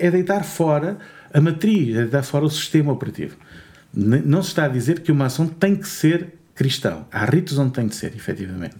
É 0.00 0.10
deitar 0.10 0.42
fora 0.44 0.98
a 1.32 1.40
matriz, 1.40 1.96
é 1.96 2.06
dar 2.06 2.22
fora 2.22 2.44
o 2.44 2.50
sistema 2.50 2.92
operativo. 2.92 3.36
Não 3.92 4.42
se 4.42 4.48
está 4.48 4.64
a 4.64 4.68
dizer 4.68 5.00
que 5.00 5.10
uma 5.10 5.26
ação 5.26 5.46
tem 5.46 5.74
que 5.74 5.88
ser 5.88 6.34
cristão. 6.54 7.06
Há 7.10 7.24
ritos 7.24 7.58
onde 7.58 7.72
tem 7.72 7.86
de 7.86 7.94
ser, 7.94 8.14
efetivamente, 8.14 8.76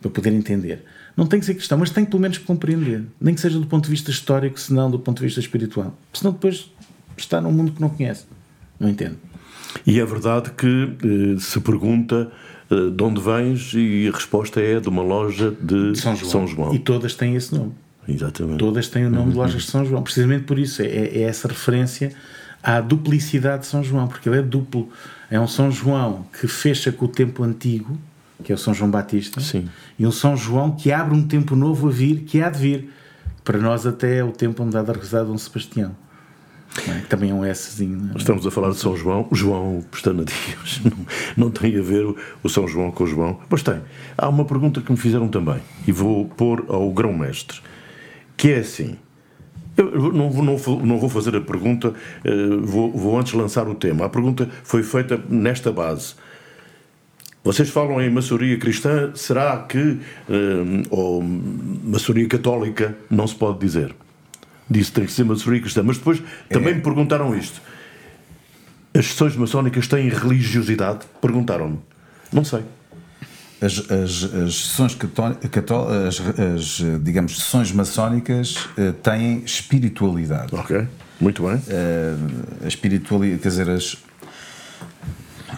para 0.00 0.10
poder 0.10 0.32
entender. 0.32 0.84
Não 1.16 1.26
tem 1.26 1.40
que 1.40 1.46
ser 1.46 1.54
cristão, 1.54 1.78
mas 1.78 1.90
tem 1.90 2.04
que 2.04 2.10
pelo 2.10 2.22
menos 2.22 2.38
compreender. 2.38 3.04
Nem 3.20 3.34
que 3.34 3.40
seja 3.40 3.58
do 3.58 3.66
ponto 3.66 3.84
de 3.84 3.90
vista 3.90 4.10
histórico, 4.10 4.58
senão 4.58 4.90
do 4.90 4.98
ponto 4.98 5.18
de 5.18 5.24
vista 5.24 5.40
espiritual. 5.40 5.96
Senão 6.12 6.32
depois 6.32 6.70
está 7.16 7.40
num 7.40 7.52
mundo 7.52 7.72
que 7.72 7.80
não 7.80 7.90
conhece. 7.90 8.24
Não 8.78 8.88
entende. 8.88 9.16
E 9.86 10.00
é 10.00 10.04
verdade 10.04 10.50
que 10.50 10.66
eh, 10.66 11.40
se 11.40 11.60
pergunta 11.60 12.30
uh, 12.70 12.90
de 12.90 13.02
onde 13.02 13.20
vens 13.20 13.72
e 13.74 14.08
a 14.08 14.14
resposta 14.14 14.60
é 14.60 14.80
de 14.80 14.88
uma 14.88 15.02
loja 15.02 15.50
de 15.50 15.96
São 15.96 16.14
João. 16.16 16.30
São 16.30 16.46
João. 16.46 16.74
E 16.74 16.78
todas 16.78 17.14
têm 17.14 17.34
esse 17.34 17.54
nome. 17.54 17.72
Exatamente. 18.08 18.58
Todas 18.58 18.88
têm 18.88 19.06
o 19.06 19.10
nome 19.10 19.30
de 19.32 19.36
lojas 19.36 19.62
de 19.62 19.70
São 19.70 19.84
João. 19.84 20.02
Precisamente 20.02 20.44
por 20.44 20.58
isso, 20.58 20.82
é, 20.82 20.86
é 20.86 21.22
essa 21.22 21.48
referência 21.48 22.12
à 22.62 22.80
duplicidade 22.80 23.62
de 23.62 23.68
São 23.68 23.82
João, 23.82 24.08
porque 24.08 24.28
ele 24.28 24.38
é 24.38 24.42
duplo. 24.42 24.88
É 25.30 25.38
um 25.38 25.46
São 25.46 25.70
João 25.70 26.26
que 26.38 26.46
fecha 26.46 26.92
com 26.92 27.06
o 27.06 27.08
tempo 27.08 27.42
antigo, 27.42 27.98
que 28.42 28.52
é 28.52 28.54
o 28.54 28.58
São 28.58 28.74
João 28.74 28.90
Batista, 28.90 29.40
Sim. 29.40 29.68
e 29.98 30.06
um 30.06 30.12
São 30.12 30.36
João 30.36 30.72
que 30.72 30.92
abre 30.92 31.14
um 31.16 31.26
tempo 31.26 31.54
novo 31.54 31.88
a 31.88 31.90
vir, 31.90 32.20
que 32.24 32.42
há 32.42 32.50
de 32.50 32.58
vir. 32.58 32.90
Para 33.44 33.58
nós, 33.58 33.86
até 33.86 34.18
é 34.18 34.24
o 34.24 34.30
tempo 34.30 34.62
onde 34.62 34.76
há 34.76 34.82
de 34.82 34.92
rezar 34.92 35.24
Dom 35.24 35.36
Sebastião. 35.36 35.96
É? 36.88 37.00
Também 37.08 37.30
é 37.30 37.34
um 37.34 37.54
Szinho. 37.54 38.10
é? 38.14 38.18
Estamos 38.18 38.46
a 38.46 38.50
falar 38.50 38.70
de 38.70 38.76
São 38.76 38.96
João, 38.96 39.28
João 39.32 39.84
Pestana 39.90 40.24
Dias. 40.24 40.80
Não, 40.84 41.06
não 41.36 41.50
tem 41.50 41.78
a 41.78 41.82
ver 41.82 42.14
o 42.42 42.48
São 42.48 42.66
João 42.66 42.90
com 42.90 43.04
o 43.04 43.06
João. 43.06 43.38
Mas 43.50 43.62
tem. 43.62 43.80
Há 44.16 44.28
uma 44.28 44.44
pergunta 44.44 44.80
que 44.80 44.90
me 44.90 44.96
fizeram 44.96 45.28
também, 45.28 45.60
e 45.86 45.92
vou 45.92 46.26
pôr 46.26 46.64
ao 46.68 46.90
grão-mestre, 46.90 47.60
que 48.42 48.50
é 48.50 48.58
assim. 48.58 48.96
Eu 49.76 50.12
não 50.12 50.28
vou, 50.28 50.44
não 50.44 50.56
não 50.84 50.98
vou 50.98 51.08
fazer 51.08 51.36
a 51.36 51.40
pergunta, 51.40 51.94
eh, 52.24 52.56
vou, 52.60 52.90
vou 52.90 53.16
antes 53.16 53.34
lançar 53.34 53.68
o 53.68 53.74
tema. 53.76 54.06
A 54.06 54.08
pergunta 54.08 54.50
foi 54.64 54.82
feita 54.82 55.16
nesta 55.28 55.70
base. 55.70 56.14
Vocês 57.44 57.70
falam 57.70 58.02
em 58.02 58.10
maçonaria 58.10 58.58
cristã, 58.58 59.12
será 59.14 59.58
que. 59.58 59.96
eh, 60.28 60.82
ou 60.90 61.22
maçonaria 61.22 62.28
católica, 62.28 62.98
não 63.08 63.28
se 63.28 63.36
pode 63.36 63.60
dizer. 63.60 63.94
Disse 64.68 64.90
tem 64.90 65.06
que 65.06 65.12
ser 65.12 65.22
maçonaria 65.22 65.62
cristã. 65.62 65.84
Mas 65.84 65.98
depois 65.98 66.20
também 66.48 66.74
me 66.74 66.80
perguntaram 66.80 67.38
isto. 67.38 67.62
As 68.92 69.06
sessões 69.06 69.36
maçónicas 69.36 69.86
têm 69.86 70.08
religiosidade? 70.08 71.06
Perguntaram-me. 71.20 71.78
Não 72.32 72.44
sei. 72.44 72.64
As, 73.62 73.78
as, 73.90 74.34
as 74.34 74.54
sessões 74.56 74.94
cató- 74.96 75.86
as, 76.08 76.20
as, 76.20 76.82
digamos, 77.00 77.38
sessões 77.38 77.70
maçónicas 77.70 78.68
eh, 78.76 78.90
têm 78.90 79.38
espiritualidade. 79.44 80.52
Ok, 80.52 80.84
muito 81.20 81.44
bem. 81.46 81.62
Eh, 81.68 82.14
a 82.64 82.66
espiritualidade, 82.66 83.40
quer 83.40 83.48
dizer, 83.50 83.70
as, 83.70 83.96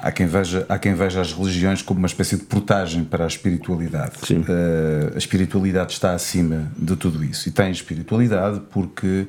há, 0.03 0.13
quem 0.13 0.27
veja, 0.27 0.67
há 0.69 0.79
quem 0.79 0.95
veja 0.95 1.23
as 1.23 1.33
religiões 1.33 1.81
como 1.81 1.99
uma 1.99 2.07
espécie 2.07 2.37
de 2.37 2.43
portagem 2.45 3.05
para 3.05 3.25
a 3.25 3.27
espiritualidade. 3.27 4.17
Sim. 4.27 4.45
Eh, 4.47 5.13
a 5.15 5.19
espiritualidade 5.19 5.93
está 5.93 6.13
acima 6.13 6.71
de 6.77 6.97
tudo 6.97 7.25
isso. 7.25 7.49
E 7.49 7.53
tem 7.53 7.71
espiritualidade 7.71 8.61
porque 8.71 9.27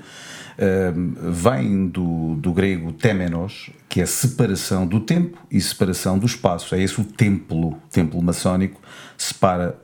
vem 1.32 1.88
do, 1.90 2.36
do 2.36 2.54
grego 2.54 2.94
temenos, 2.94 3.70
que 3.96 4.02
é 4.02 4.06
separação 4.06 4.86
do 4.86 5.00
tempo 5.00 5.38
e 5.50 5.62
separação 5.62 6.20
do 6.20 6.26
espaço. 6.26 6.76
É 6.76 6.84
esse 6.84 7.00
o 7.00 7.06
templo, 7.06 7.70
o 7.70 7.82
templo 7.90 8.22
maçónico, 8.22 8.82
separa 9.18 9.80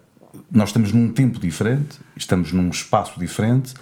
nós 0.51 0.67
estamos 0.67 0.91
num 0.91 1.07
tempo 1.07 1.39
diferente, 1.39 1.97
estamos 2.13 2.51
num 2.51 2.67
espaço 2.67 3.17
diferente, 3.17 3.73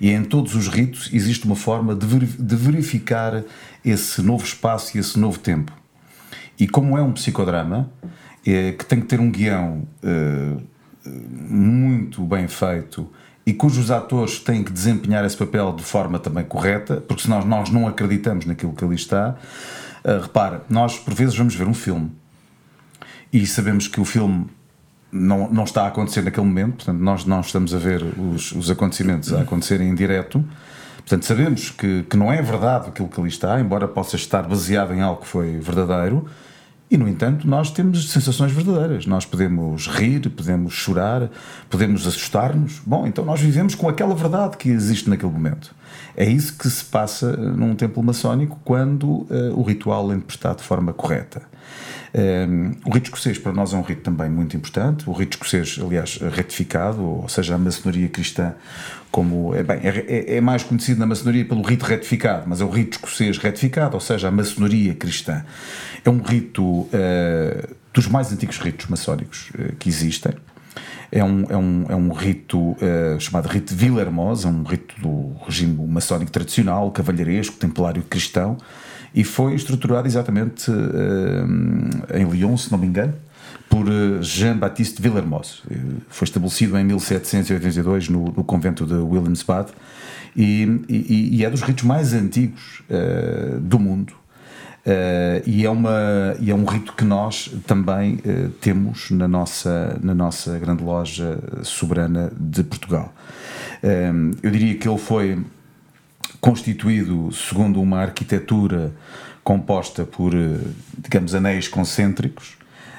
e 0.00 0.08
em 0.10 0.24
todos 0.24 0.54
os 0.54 0.68
ritos 0.68 1.10
existe 1.12 1.44
uma 1.44 1.54
forma 1.54 1.94
de 1.94 2.06
veri- 2.06 2.24
de 2.26 2.56
verificar 2.56 3.44
esse 3.84 4.22
novo 4.22 4.42
espaço 4.42 4.96
e 4.96 5.00
esse 5.00 5.18
novo 5.18 5.38
tempo. 5.38 5.70
E 6.58 6.66
como 6.66 6.96
é 6.96 7.02
um 7.02 7.12
psicodrama, 7.12 7.92
é, 8.46 8.72
que 8.72 8.86
tem 8.86 9.02
que 9.02 9.06
ter 9.06 9.20
um 9.20 9.30
guião 9.30 9.86
eh, 10.02 10.56
muito 11.06 12.22
bem 12.24 12.48
feito 12.48 13.06
e 13.46 13.52
cujos 13.52 13.90
atores 13.90 14.38
têm 14.38 14.62
que 14.62 14.72
desempenhar 14.72 15.24
esse 15.24 15.36
papel 15.36 15.72
de 15.72 15.82
forma 15.82 16.18
também 16.18 16.44
correta, 16.44 17.00
porque 17.00 17.22
senão 17.22 17.44
nós 17.44 17.70
não 17.70 17.86
acreditamos 17.86 18.46
naquilo 18.46 18.72
que 18.72 18.84
ali 18.84 18.94
está. 18.94 19.36
Eh, 20.02 20.18
repara, 20.22 20.62
nós 20.68 20.98
por 20.98 21.12
vezes 21.14 21.36
vamos 21.36 21.54
ver 21.54 21.66
um 21.66 21.74
filme 21.74 22.10
e 23.32 23.46
sabemos 23.46 23.88
que 23.88 24.00
o 24.00 24.04
filme 24.04 24.46
não, 25.10 25.50
não 25.50 25.64
está 25.64 25.84
a 25.84 25.88
acontecer 25.88 26.22
naquele 26.22 26.46
momento, 26.46 26.76
portanto, 26.76 26.98
nós 26.98 27.24
não 27.24 27.40
estamos 27.40 27.74
a 27.74 27.78
ver 27.78 28.02
os, 28.02 28.52
os 28.52 28.70
acontecimentos 28.70 29.32
a 29.32 29.42
acontecerem 29.42 29.88
em 29.88 29.94
direto. 29.94 30.44
Portanto, 30.96 31.24
sabemos 31.24 31.70
que, 31.70 32.02
que 32.04 32.16
não 32.16 32.32
é 32.32 32.40
verdade 32.40 32.88
aquilo 32.88 33.08
que 33.08 33.20
ali 33.20 33.28
está, 33.28 33.60
embora 33.60 33.86
possa 33.86 34.16
estar 34.16 34.42
baseado 34.42 34.94
em 34.94 35.02
algo 35.02 35.20
que 35.20 35.26
foi 35.26 35.58
verdadeiro, 35.58 36.26
e 36.94 36.96
no 36.96 37.08
entanto, 37.08 37.48
nós 37.48 37.72
temos 37.72 38.12
sensações 38.12 38.52
verdadeiras. 38.52 39.04
Nós 39.04 39.26
podemos 39.26 39.88
rir, 39.88 40.30
podemos 40.30 40.74
chorar, 40.74 41.28
podemos 41.68 42.06
assustar-nos. 42.06 42.80
Bom, 42.86 43.04
então 43.04 43.24
nós 43.24 43.40
vivemos 43.40 43.74
com 43.74 43.88
aquela 43.88 44.14
verdade 44.14 44.56
que 44.56 44.68
existe 44.68 45.10
naquele 45.10 45.32
momento. 45.32 45.74
É 46.16 46.24
isso 46.24 46.56
que 46.56 46.70
se 46.70 46.84
passa 46.84 47.36
num 47.36 47.74
templo 47.74 48.00
maçónico 48.00 48.60
quando 48.64 49.26
eh, 49.28 49.50
o 49.56 49.62
ritual 49.62 50.12
é 50.12 50.14
interpretado 50.14 50.58
de 50.58 50.62
forma 50.62 50.92
correta. 50.92 51.42
Um, 52.16 52.70
o 52.84 52.90
rito 52.94 53.06
escocês 53.06 53.38
para 53.38 53.52
nós 53.52 53.72
é 53.74 53.76
um 53.76 53.82
rito 53.82 54.02
também 54.02 54.30
muito 54.30 54.56
importante. 54.56 55.08
O 55.10 55.12
rito 55.12 55.32
escocês, 55.32 55.80
aliás, 55.82 56.16
retificado, 56.18 57.02
ou 57.02 57.28
seja, 57.28 57.56
a 57.56 57.58
maçonaria 57.58 58.08
cristã, 58.08 58.54
como 59.10 59.52
é, 59.52 59.64
bem, 59.64 59.78
é, 59.82 59.88
é- 60.06 60.36
é 60.36 60.40
mais 60.40 60.62
conhecido 60.62 61.00
na 61.00 61.06
maçonaria 61.06 61.44
pelo 61.44 61.62
rito 61.62 61.84
retificado, 61.84 62.44
mas 62.46 62.60
é 62.60 62.64
o 62.64 62.70
rito 62.70 62.92
escocês 62.92 63.36
retificado, 63.38 63.94
ou 63.94 64.00
seja, 64.00 64.28
a 64.28 64.30
maçonaria 64.30 64.94
cristã. 64.94 65.44
É 66.04 66.10
um 66.10 66.20
rito 66.22 66.88
eh, 66.92 67.68
dos 67.92 68.06
mais 68.06 68.32
antigos 68.32 68.58
ritos 68.58 68.86
maçónicos 68.86 69.50
eh, 69.58 69.72
que 69.78 69.88
existem. 69.88 70.32
É 71.10 71.22
um, 71.22 71.44
é 71.48 71.56
um, 71.56 71.86
é 71.88 71.96
um 71.96 72.12
rito 72.12 72.76
eh, 72.80 73.16
chamado 73.18 73.46
rito 73.48 73.74
de 73.74 73.84
Villermoz, 73.84 74.44
é 74.44 74.48
um 74.48 74.62
rito 74.62 74.94
do 75.00 75.32
regime 75.46 75.74
maçónico 75.86 76.30
tradicional, 76.30 76.90
cavalheiresco, 76.92 77.56
templário 77.56 78.02
cristão, 78.02 78.56
e 79.14 79.22
foi 79.22 79.54
estruturado 79.54 80.08
exatamente 80.08 80.70
eh, 80.70 82.18
em 82.18 82.28
Lyon, 82.28 82.56
se 82.56 82.70
não 82.72 82.78
me 82.78 82.86
engano, 82.86 83.14
por 83.68 83.86
eh, 83.86 84.20
Jean-Baptiste 84.20 85.00
Villermoz. 85.00 85.62
Eh, 85.70 85.76
Foi 86.08 86.26
estabelecido 86.26 86.76
em 86.76 86.84
1782 86.84 88.08
no, 88.08 88.24
no 88.24 88.42
convento 88.42 88.84
de 88.84 88.94
Williamsbad 88.94 89.70
e, 90.36 90.80
e, 90.88 91.36
e 91.36 91.44
é 91.44 91.50
dos 91.50 91.62
ritos 91.62 91.84
mais 91.84 92.12
antigos 92.12 92.82
eh, 92.90 93.56
do 93.60 93.78
mundo. 93.78 94.14
Eh, 94.84 95.42
e, 95.46 95.64
é 95.64 95.70
uma, 95.70 96.36
e 96.40 96.50
é 96.50 96.54
um 96.54 96.64
rito 96.64 96.92
que 96.92 97.04
nós 97.04 97.50
também 97.66 98.18
eh, 98.24 98.48
temos 98.60 99.10
na 99.10 99.28
nossa, 99.28 99.98
na 100.02 100.14
nossa 100.14 100.58
grande 100.58 100.82
loja 100.82 101.38
soberana 101.62 102.32
de 102.38 102.64
Portugal. 102.64 103.14
Eu 104.42 104.50
diria 104.50 104.74
que 104.76 104.88
ele 104.88 104.96
foi 104.96 105.38
constituído 106.44 107.32
segundo 107.32 107.80
uma 107.80 108.00
arquitetura 108.00 108.92
composta 109.42 110.04
por, 110.04 110.34
eh, 110.34 110.58
digamos, 110.98 111.34
anéis 111.34 111.68
concêntricos 111.68 112.58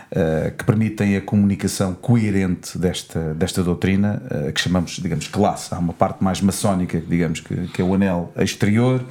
eh, 0.09 0.51
que 0.57 0.63
permitem 0.63 1.15
a 1.15 1.21
comunicação 1.21 1.93
coerente 1.93 2.75
desta, 2.75 3.35
desta 3.35 3.61
doutrina, 3.61 4.19
eh, 4.31 4.51
que 4.51 4.59
chamamos, 4.59 4.93
digamos, 4.93 5.27
classe. 5.27 5.75
Há 5.75 5.77
uma 5.77 5.93
parte 5.93 6.23
mais 6.23 6.41
maçónica, 6.41 6.99
digamos, 6.99 7.39
que, 7.39 7.67
que 7.67 7.83
é 7.83 7.85
o 7.85 7.93
anel 7.93 8.33
exterior, 8.35 9.05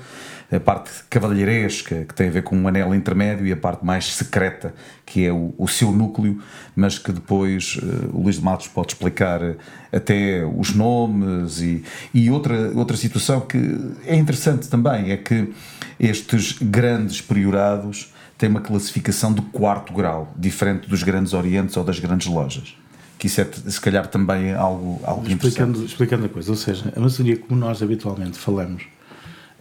a 0.50 0.60
parte 0.60 0.90
cavalheiresca, 1.10 2.04
que 2.04 2.14
tem 2.14 2.28
a 2.28 2.30
ver 2.30 2.42
com 2.42 2.56
um 2.56 2.68
anel 2.68 2.94
intermédio, 2.94 3.46
e 3.46 3.52
a 3.52 3.56
parte 3.56 3.84
mais 3.84 4.14
secreta, 4.14 4.74
que 5.04 5.24
é 5.24 5.32
o, 5.32 5.54
o 5.58 5.66
seu 5.66 5.90
núcleo, 5.90 6.40
mas 6.76 6.98
que 6.98 7.12
depois 7.12 7.78
eh, 7.82 8.08
o 8.12 8.22
Luís 8.22 8.36
de 8.36 8.42
Matos 8.42 8.68
pode 8.68 8.92
explicar 8.92 9.42
eh, 9.42 9.56
até 9.92 10.44
os 10.44 10.74
nomes 10.74 11.60
e, 11.60 11.84
e 12.12 12.30
outra, 12.30 12.72
outra 12.74 12.96
situação 12.96 13.40
que 13.40 13.58
é 14.06 14.16
interessante 14.16 14.68
também, 14.68 15.10
é 15.10 15.16
que 15.16 15.52
estes 15.98 16.56
grandes 16.60 17.20
priorados 17.20 18.12
têm 18.36 18.48
uma 18.48 18.60
classificação 18.60 19.32
de 19.32 19.42
quarto 19.42 19.92
grau, 19.92 20.32
diferente 20.36 20.88
dos 20.88 21.02
grandes 21.02 21.32
orientes 21.32 21.76
ou 21.76 21.84
das 21.84 21.98
grandes 21.98 22.26
lojas. 22.26 22.76
Que 23.18 23.28
isso 23.28 23.40
é, 23.40 23.44
se 23.44 23.80
calhar, 23.80 24.06
também 24.08 24.52
algo, 24.52 25.00
algo. 25.04 25.26
Explicando, 25.26 25.84
explicando 25.84 26.26
a 26.26 26.28
coisa, 26.28 26.50
ou 26.50 26.56
seja, 26.56 26.92
a 26.94 27.00
maçonaria, 27.00 27.38
como 27.38 27.58
nós 27.58 27.82
habitualmente 27.82 28.38
falamos, 28.38 28.84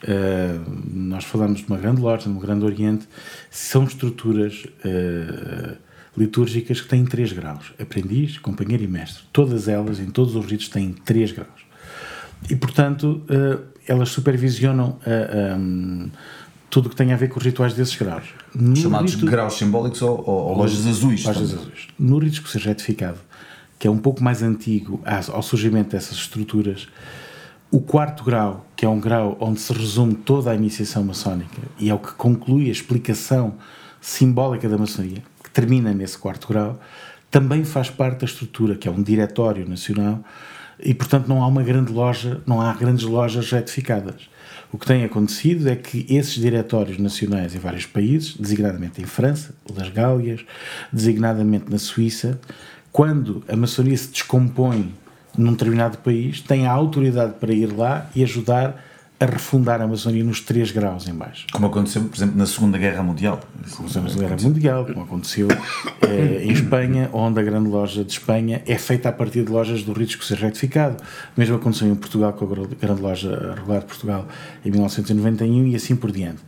eh, 0.04 0.60
nós 0.94 1.24
falamos 1.24 1.60
de 1.62 1.68
uma 1.68 1.78
grande 1.78 2.02
loja, 2.02 2.24
de 2.24 2.30
um 2.30 2.40
grande 2.40 2.66
oriente, 2.66 3.08
são 3.50 3.84
estruturas 3.86 4.66
eh, 4.84 5.76
litúrgicas 6.18 6.82
que 6.82 6.88
têm 6.88 7.06
três 7.06 7.32
graus: 7.34 7.74
aprendiz, 7.80 8.38
companheiro 8.38 8.84
e 8.84 8.88
mestre. 8.88 9.24
Todas 9.32 9.68
elas, 9.68 10.00
em 10.00 10.08
todos 10.10 10.36
os 10.36 10.46
ritos, 10.46 10.68
têm 10.70 10.94
três 10.94 11.32
graus. 11.32 11.50
E, 12.50 12.56
portanto, 12.56 13.22
eh, 13.30 13.58
elas 13.88 14.10
supervisionam 14.10 14.98
um, 15.58 16.10
tudo 16.70 16.88
o 16.88 16.90
que 16.90 16.96
tem 16.96 17.12
a 17.14 17.16
ver 17.18 17.28
com 17.30 17.38
os 17.40 17.46
rituais 17.46 17.74
desses 17.74 17.96
graus. 17.96 18.24
No 18.56 18.76
Chamados 18.76 19.14
rito- 19.16 19.26
graus 19.26 19.54
simbólicos 19.56 20.02
ou, 20.02 20.18
ou, 20.26 20.50
ou 20.50 20.58
lojas 20.58 20.86
azuis. 20.88 21.24
Lojas 21.26 21.50
também. 21.52 21.66
azuis. 21.66 21.88
No 22.00 22.18
risco 22.20 22.48
ser 22.48 22.62
retificado, 22.62 23.18
que 23.78 23.88
é 23.88 23.92
um 23.92 23.98
pouco 23.98 24.24
mais 24.24 24.42
antigo 24.42 25.02
ao 25.32 25.42
surgimento 25.44 25.90
dessas 25.92 26.18
estruturas, 26.18 26.88
o 27.72 27.80
quarto 27.82 28.24
grau, 28.24 28.66
que 28.84 28.86
é 28.86 28.90
um 28.90 29.00
grau 29.00 29.38
onde 29.40 29.62
se 29.62 29.72
resume 29.72 30.14
toda 30.14 30.52
a 30.52 30.56
iniciação 30.56 31.06
maçónica 31.06 31.62
e 31.80 31.90
é 31.90 31.94
o 31.94 31.98
que 31.98 32.12
conclui 32.16 32.68
a 32.68 32.72
explicação 32.74 33.56
simbólica 34.02 34.68
da 34.68 34.78
maçonaria, 34.78 35.24
que 35.42 35.50
termina 35.52 35.94
nesse 35.94 36.18
quarto 36.18 36.50
grau, 36.50 36.78
também 37.32 37.64
faz 37.64 37.90
parte 37.90 38.20
da 38.20 38.26
estrutura, 38.26 38.76
que 38.76 38.86
é 38.86 38.92
um 38.92 39.02
diretório 39.02 39.66
nacional, 39.66 40.22
e, 40.78 40.94
portanto, 40.94 41.30
não 41.30 41.42
há 41.42 41.48
uma 41.48 41.64
grande 41.64 41.94
loja, 41.94 42.42
não 42.46 42.60
há 42.60 42.74
grandes 42.74 43.06
lojas 43.06 43.50
retificadas. 43.50 44.30
O 44.70 44.78
que 44.78 44.86
tem 44.86 45.06
acontecido 45.06 45.70
é 45.70 45.78
que 45.78 46.06
esses 46.10 46.34
diretórios 46.34 46.98
nacionais 46.98 47.56
em 47.56 47.60
vários 47.60 47.86
países, 47.86 48.36
designadamente 48.36 49.02
em 49.02 49.06
França, 49.06 49.56
das 49.74 49.88
Gálias, 49.88 50.42
designadamente 50.92 51.72
na 51.72 51.80
Suíça, 51.80 52.38
quando 52.92 53.46
a 53.48 53.56
maçonaria 53.56 53.98
se 53.98 54.10
descompõe 54.10 54.94
num 55.38 55.52
determinado 55.52 55.98
país, 55.98 56.42
têm 56.42 56.68
a 56.68 56.72
autoridade 56.72 57.34
para 57.40 57.54
ir 57.54 57.68
lá 57.68 58.10
e 58.16 58.24
ajudar 58.24 58.76
a 59.20 59.26
refundar 59.26 59.82
a 59.82 59.88
maçonaria 59.88 60.24
nos 60.24 60.42
três 60.42 60.72
graus 60.72 61.08
em 61.08 61.14
baixo. 61.14 61.48
Como 61.52 61.68
aconteceu, 61.68 62.04
por 62.04 62.16
exemplo, 62.16 62.38
na 62.38 62.46
Segunda 62.46 62.78
Guerra 62.78 63.02
Mundial. 63.02 63.40
Como 63.40 63.88
aconteceu 63.88 64.02
na 64.02 64.10
Segunda 64.10 64.28
Guerra 64.28 64.50
Mundial, 64.50 64.86
como 64.86 65.02
aconteceu 65.02 65.48
eh, 66.02 66.44
em 66.44 66.52
Espanha, 66.52 67.10
onde 67.14 67.40
a 67.40 67.44
grande 67.44 67.70
loja 67.70 68.04
de 68.04 68.12
Espanha 68.12 68.62
é 68.68 68.78
feita 68.78 69.10
a 69.10 69.12
partir 69.12 69.44
de 69.46 69.52
lojas 69.52 69.84
do 69.84 69.94
rito 69.94 70.12
escocês 70.12 70.40
retificado. 70.40 70.98
Mesmo 71.38 71.56
aconteceu 71.56 71.88
em 71.88 71.96
Portugal, 71.96 72.34
com 72.34 72.46
a 72.46 72.68
grande 72.82 73.02
loja 73.02 73.54
regular 73.56 73.80
de 73.80 73.86
Portugal, 73.86 74.28
em 74.66 74.70
1991 74.70 75.68
e 75.68 75.76
assim 75.76 75.96
por 75.96 76.12
diante. 76.12 76.42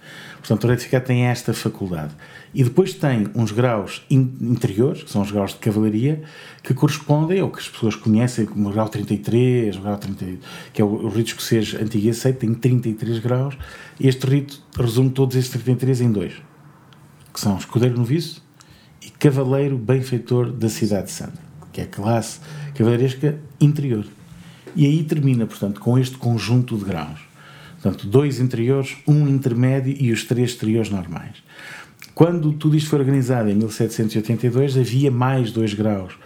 Portanto, 0.45 0.65
o 0.65 0.67
retificado 0.67 1.05
tem 1.05 1.25
esta 1.25 1.55
faculdade. 1.55 2.13
E 2.53 2.63
depois 2.63 2.93
tem 2.93 3.27
uns 3.33 3.51
graus 3.51 4.05
in 4.11 4.31
interiores, 4.39 5.01
que 5.01 5.09
são 5.09 5.23
os 5.23 5.31
graus 5.31 5.53
de 5.53 5.57
cavalaria, 5.57 6.21
que 6.61 6.71
correspondem 6.71 7.39
ao 7.39 7.49
que 7.49 7.57
as 7.57 7.67
pessoas 7.67 7.95
conhecem 7.95 8.45
como 8.45 8.69
o 8.69 8.71
grau 8.71 8.87
33, 8.87 9.75
o 9.75 9.81
grau 9.81 9.97
30, 9.97 10.25
que 10.71 10.79
é 10.79 10.85
o, 10.85 11.07
rito 11.07 11.29
escocês 11.29 11.73
antigo 11.73 12.05
e 12.05 12.09
aceito, 12.11 12.37
tem 12.37 12.53
33 12.53 13.17
graus. 13.17 13.57
Este 13.99 14.27
rito 14.27 14.61
resume 14.77 15.09
todos 15.09 15.35
esses 15.35 15.49
33 15.49 16.01
em 16.01 16.11
dois, 16.11 16.33
que 17.33 17.39
são 17.39 17.57
escudeiro 17.57 17.97
noviço 17.97 18.45
e 19.01 19.09
cavaleiro 19.09 19.79
benfeitor 19.79 20.51
da 20.51 20.69
cidade 20.69 21.09
santa, 21.09 21.41
que 21.73 21.81
é 21.81 21.85
a 21.85 21.87
classe 21.87 22.39
cavaleiresca 22.75 23.39
interior. 23.59 24.05
E 24.75 24.85
aí 24.85 25.03
termina, 25.03 25.47
portanto, 25.47 25.81
com 25.81 25.97
este 25.97 26.17
conjunto 26.17 26.77
de 26.77 26.85
graus. 26.85 27.24
Portanto, 27.85 28.07
dois 28.07 28.39
interiores, 28.39 28.97
um 29.07 29.27
intermédio 29.27 29.95
e 29.99 30.11
os 30.11 30.23
três 30.23 30.49
exteriores 30.49 30.89
normais. 30.89 31.43
Quando 32.15 32.51
tudo 32.51 32.75
isto 32.75 32.89
foi 32.89 32.97
organizado 32.97 33.47
em 33.47 33.53
1782, 33.53 34.75
havia 34.75 35.11
mais 35.11 35.51
dois 35.51 35.75
graus 35.75 36.17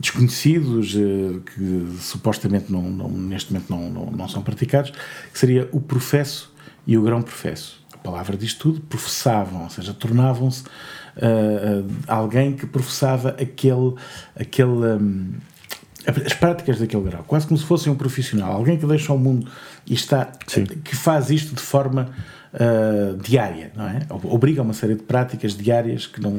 desconhecidos, 0.00 0.96
eh, 0.96 1.40
que 1.44 1.98
supostamente 2.00 2.72
não, 2.72 2.80
não, 2.84 3.10
neste 3.10 3.52
momento 3.52 3.68
não, 3.68 3.90
não, 3.90 4.10
não, 4.12 4.28
são 4.28 4.42
praticados, 4.42 4.92
que 5.30 5.38
seria 5.38 5.68
o 5.72 5.80
professo 5.80 6.50
e 6.86 6.96
o 6.96 7.02
grão-professo. 7.02 7.84
A 7.92 7.98
palavra 7.98 8.34
diz 8.34 8.54
tudo, 8.54 8.80
professavam, 8.80 9.64
ou 9.64 9.70
seja, 9.70 9.92
tornavam-se 9.92 10.62
uh, 10.62 11.84
uh, 11.84 11.92
alguém 12.08 12.54
que 12.54 12.66
professava 12.66 13.36
aquele, 13.38 13.94
aquele 14.34 14.70
um, 14.70 15.34
as 16.06 16.34
práticas 16.34 16.78
daquele 16.78 17.02
grau, 17.04 17.24
quase 17.26 17.46
como 17.46 17.58
se 17.58 17.64
fosse 17.64 17.88
um 17.88 17.94
profissional, 17.94 18.52
alguém 18.52 18.76
que 18.76 18.86
deixa 18.86 19.12
o 19.12 19.18
mundo 19.18 19.50
e 19.86 19.94
está, 19.94 20.30
Sim. 20.46 20.64
que 20.64 20.94
faz 20.94 21.30
isto 21.30 21.54
de 21.54 21.62
forma 21.62 22.10
uh, 22.54 23.16
diária, 23.16 23.72
não 23.74 23.88
é? 23.88 24.06
Obriga 24.10 24.60
a 24.60 24.64
uma 24.64 24.74
série 24.74 24.94
de 24.94 25.02
práticas 25.02 25.56
diárias 25.56 26.06
que 26.06 26.20
não, 26.20 26.34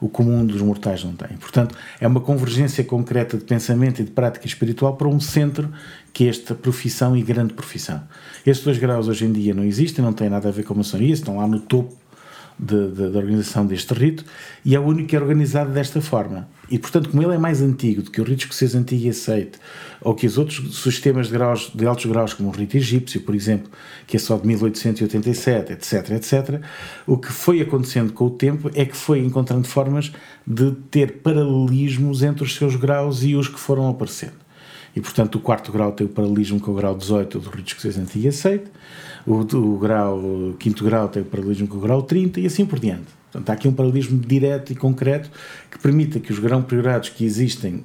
o 0.00 0.08
comum 0.08 0.44
dos 0.44 0.60
mortais 0.60 1.04
não 1.04 1.12
tem. 1.12 1.36
Portanto, 1.36 1.76
é 2.00 2.06
uma 2.06 2.20
convergência 2.20 2.84
concreta 2.84 3.36
de 3.36 3.44
pensamento 3.44 4.00
e 4.00 4.04
de 4.04 4.10
prática 4.10 4.46
espiritual 4.46 4.96
para 4.96 5.08
um 5.08 5.20
centro 5.20 5.70
que 6.12 6.26
é 6.26 6.28
esta 6.28 6.54
profissão 6.54 7.16
e 7.16 7.22
grande 7.22 7.54
profissão. 7.54 8.02
Estes 8.44 8.64
dois 8.64 8.78
graus 8.78 9.08
hoje 9.08 9.24
em 9.24 9.32
dia 9.32 9.54
não 9.54 9.64
existem, 9.64 10.04
não 10.04 10.12
têm 10.12 10.28
nada 10.28 10.48
a 10.48 10.52
ver 10.52 10.64
com 10.64 10.74
a 10.74 10.76
maçonaria, 10.78 11.14
estão 11.14 11.36
lá 11.36 11.46
no 11.46 11.60
topo 11.60 11.96
de, 12.58 12.88
de, 12.88 13.10
de, 13.10 13.16
organização 13.16 13.66
deste 13.66 13.94
rito 13.94 14.24
e 14.64 14.74
é 14.74 14.80
o 14.80 14.82
único 14.82 15.08
que 15.08 15.16
é 15.16 15.20
organizado 15.20 15.70
desta 15.70 16.00
forma. 16.00 16.48
E, 16.70 16.78
portanto, 16.78 17.08
como 17.10 17.22
ele 17.22 17.34
é 17.34 17.38
mais 17.38 17.62
antigo 17.62 18.02
do 18.02 18.10
que 18.10 18.20
o 18.20 18.24
rito 18.24 18.40
escocês 18.40 18.74
antigo 18.74 19.06
e 19.06 19.08
aceite, 19.08 19.58
ou 20.00 20.14
que 20.14 20.26
os 20.26 20.36
outros 20.36 20.82
sistemas 20.82 21.28
de, 21.28 21.32
graus, 21.32 21.70
de 21.74 21.86
altos 21.86 22.04
graus, 22.06 22.34
como 22.34 22.48
o 22.48 22.52
rito 22.52 22.76
egípcio, 22.76 23.22
por 23.22 23.34
exemplo, 23.34 23.70
que 24.06 24.16
é 24.16 24.20
só 24.20 24.36
de 24.36 24.46
1887, 24.46 25.72
etc., 25.72 26.10
etc., 26.10 26.60
o 27.06 27.16
que 27.16 27.32
foi 27.32 27.60
acontecendo 27.60 28.12
com 28.12 28.26
o 28.26 28.30
tempo 28.30 28.70
é 28.74 28.84
que 28.84 28.96
foi 28.96 29.20
encontrando 29.20 29.66
formas 29.66 30.12
de 30.46 30.72
ter 30.90 31.20
paralelismos 31.22 32.22
entre 32.22 32.44
os 32.44 32.54
seus 32.54 32.76
graus 32.76 33.22
e 33.22 33.34
os 33.34 33.48
que 33.48 33.58
foram 33.58 33.88
aparecendo. 33.88 34.47
E, 34.98 35.00
portanto, 35.00 35.36
o 35.36 35.40
quarto 35.40 35.70
grau 35.70 35.92
tem 35.92 36.08
o 36.08 36.10
paralelismo 36.10 36.58
com 36.58 36.72
o 36.72 36.74
grau 36.74 36.92
18 36.92 37.38
do 37.38 37.50
rito 37.50 37.68
escocês 37.68 37.96
antigo 37.96 38.26
e 38.26 39.30
o, 39.30 39.34
o 39.34 39.78
grau, 39.78 40.18
o 40.18 40.56
quinto 40.58 40.82
grau 40.82 41.08
tem 41.08 41.22
o 41.22 41.24
paralelismo 41.24 41.68
com 41.68 41.76
o 41.76 41.80
grau 41.80 42.02
30 42.02 42.40
e 42.40 42.46
assim 42.46 42.66
por 42.66 42.80
diante. 42.80 43.06
Portanto, 43.30 43.48
há 43.48 43.52
aqui 43.52 43.68
um 43.68 43.72
paralelismo 43.72 44.18
direto 44.18 44.72
e 44.72 44.74
concreto 44.74 45.30
que 45.70 45.78
permita 45.78 46.18
que 46.18 46.32
os 46.32 46.40
grão 46.40 46.62
priorados 46.62 47.10
que 47.10 47.24
existem, 47.24 47.84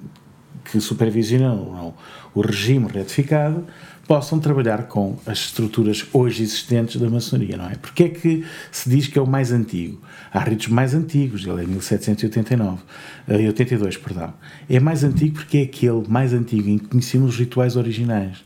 que 0.65 0.79
supervisionam 0.79 1.93
o 2.33 2.41
regime 2.41 2.87
retificado, 2.87 3.65
possam 4.07 4.39
trabalhar 4.39 4.83
com 4.83 5.17
as 5.25 5.39
estruturas 5.39 6.05
hoje 6.11 6.43
existentes 6.43 6.99
da 6.99 7.09
maçonaria, 7.09 7.55
não 7.55 7.69
é? 7.69 7.75
Porque 7.75 8.03
é 8.03 8.09
que 8.09 8.45
se 8.71 8.89
diz 8.89 9.07
que 9.07 9.17
é 9.17 9.21
o 9.21 9.27
mais 9.27 9.51
antigo? 9.51 10.01
Há 10.31 10.39
ritos 10.39 10.67
mais 10.67 10.93
antigos, 10.93 11.45
ele 11.45 11.63
é 11.63 11.65
1789, 11.65 12.81
82, 13.27 13.95
eh, 13.95 13.99
perdão. 13.99 14.33
É 14.69 14.79
mais 14.79 15.03
antigo 15.03 15.35
porque 15.35 15.59
é 15.59 15.61
aquele 15.63 16.07
mais 16.07 16.33
antigo 16.33 16.67
em 16.69 16.77
que 16.77 16.87
conhecemos 16.87 17.33
os 17.33 17.39
rituais 17.39 17.75
originais. 17.75 18.43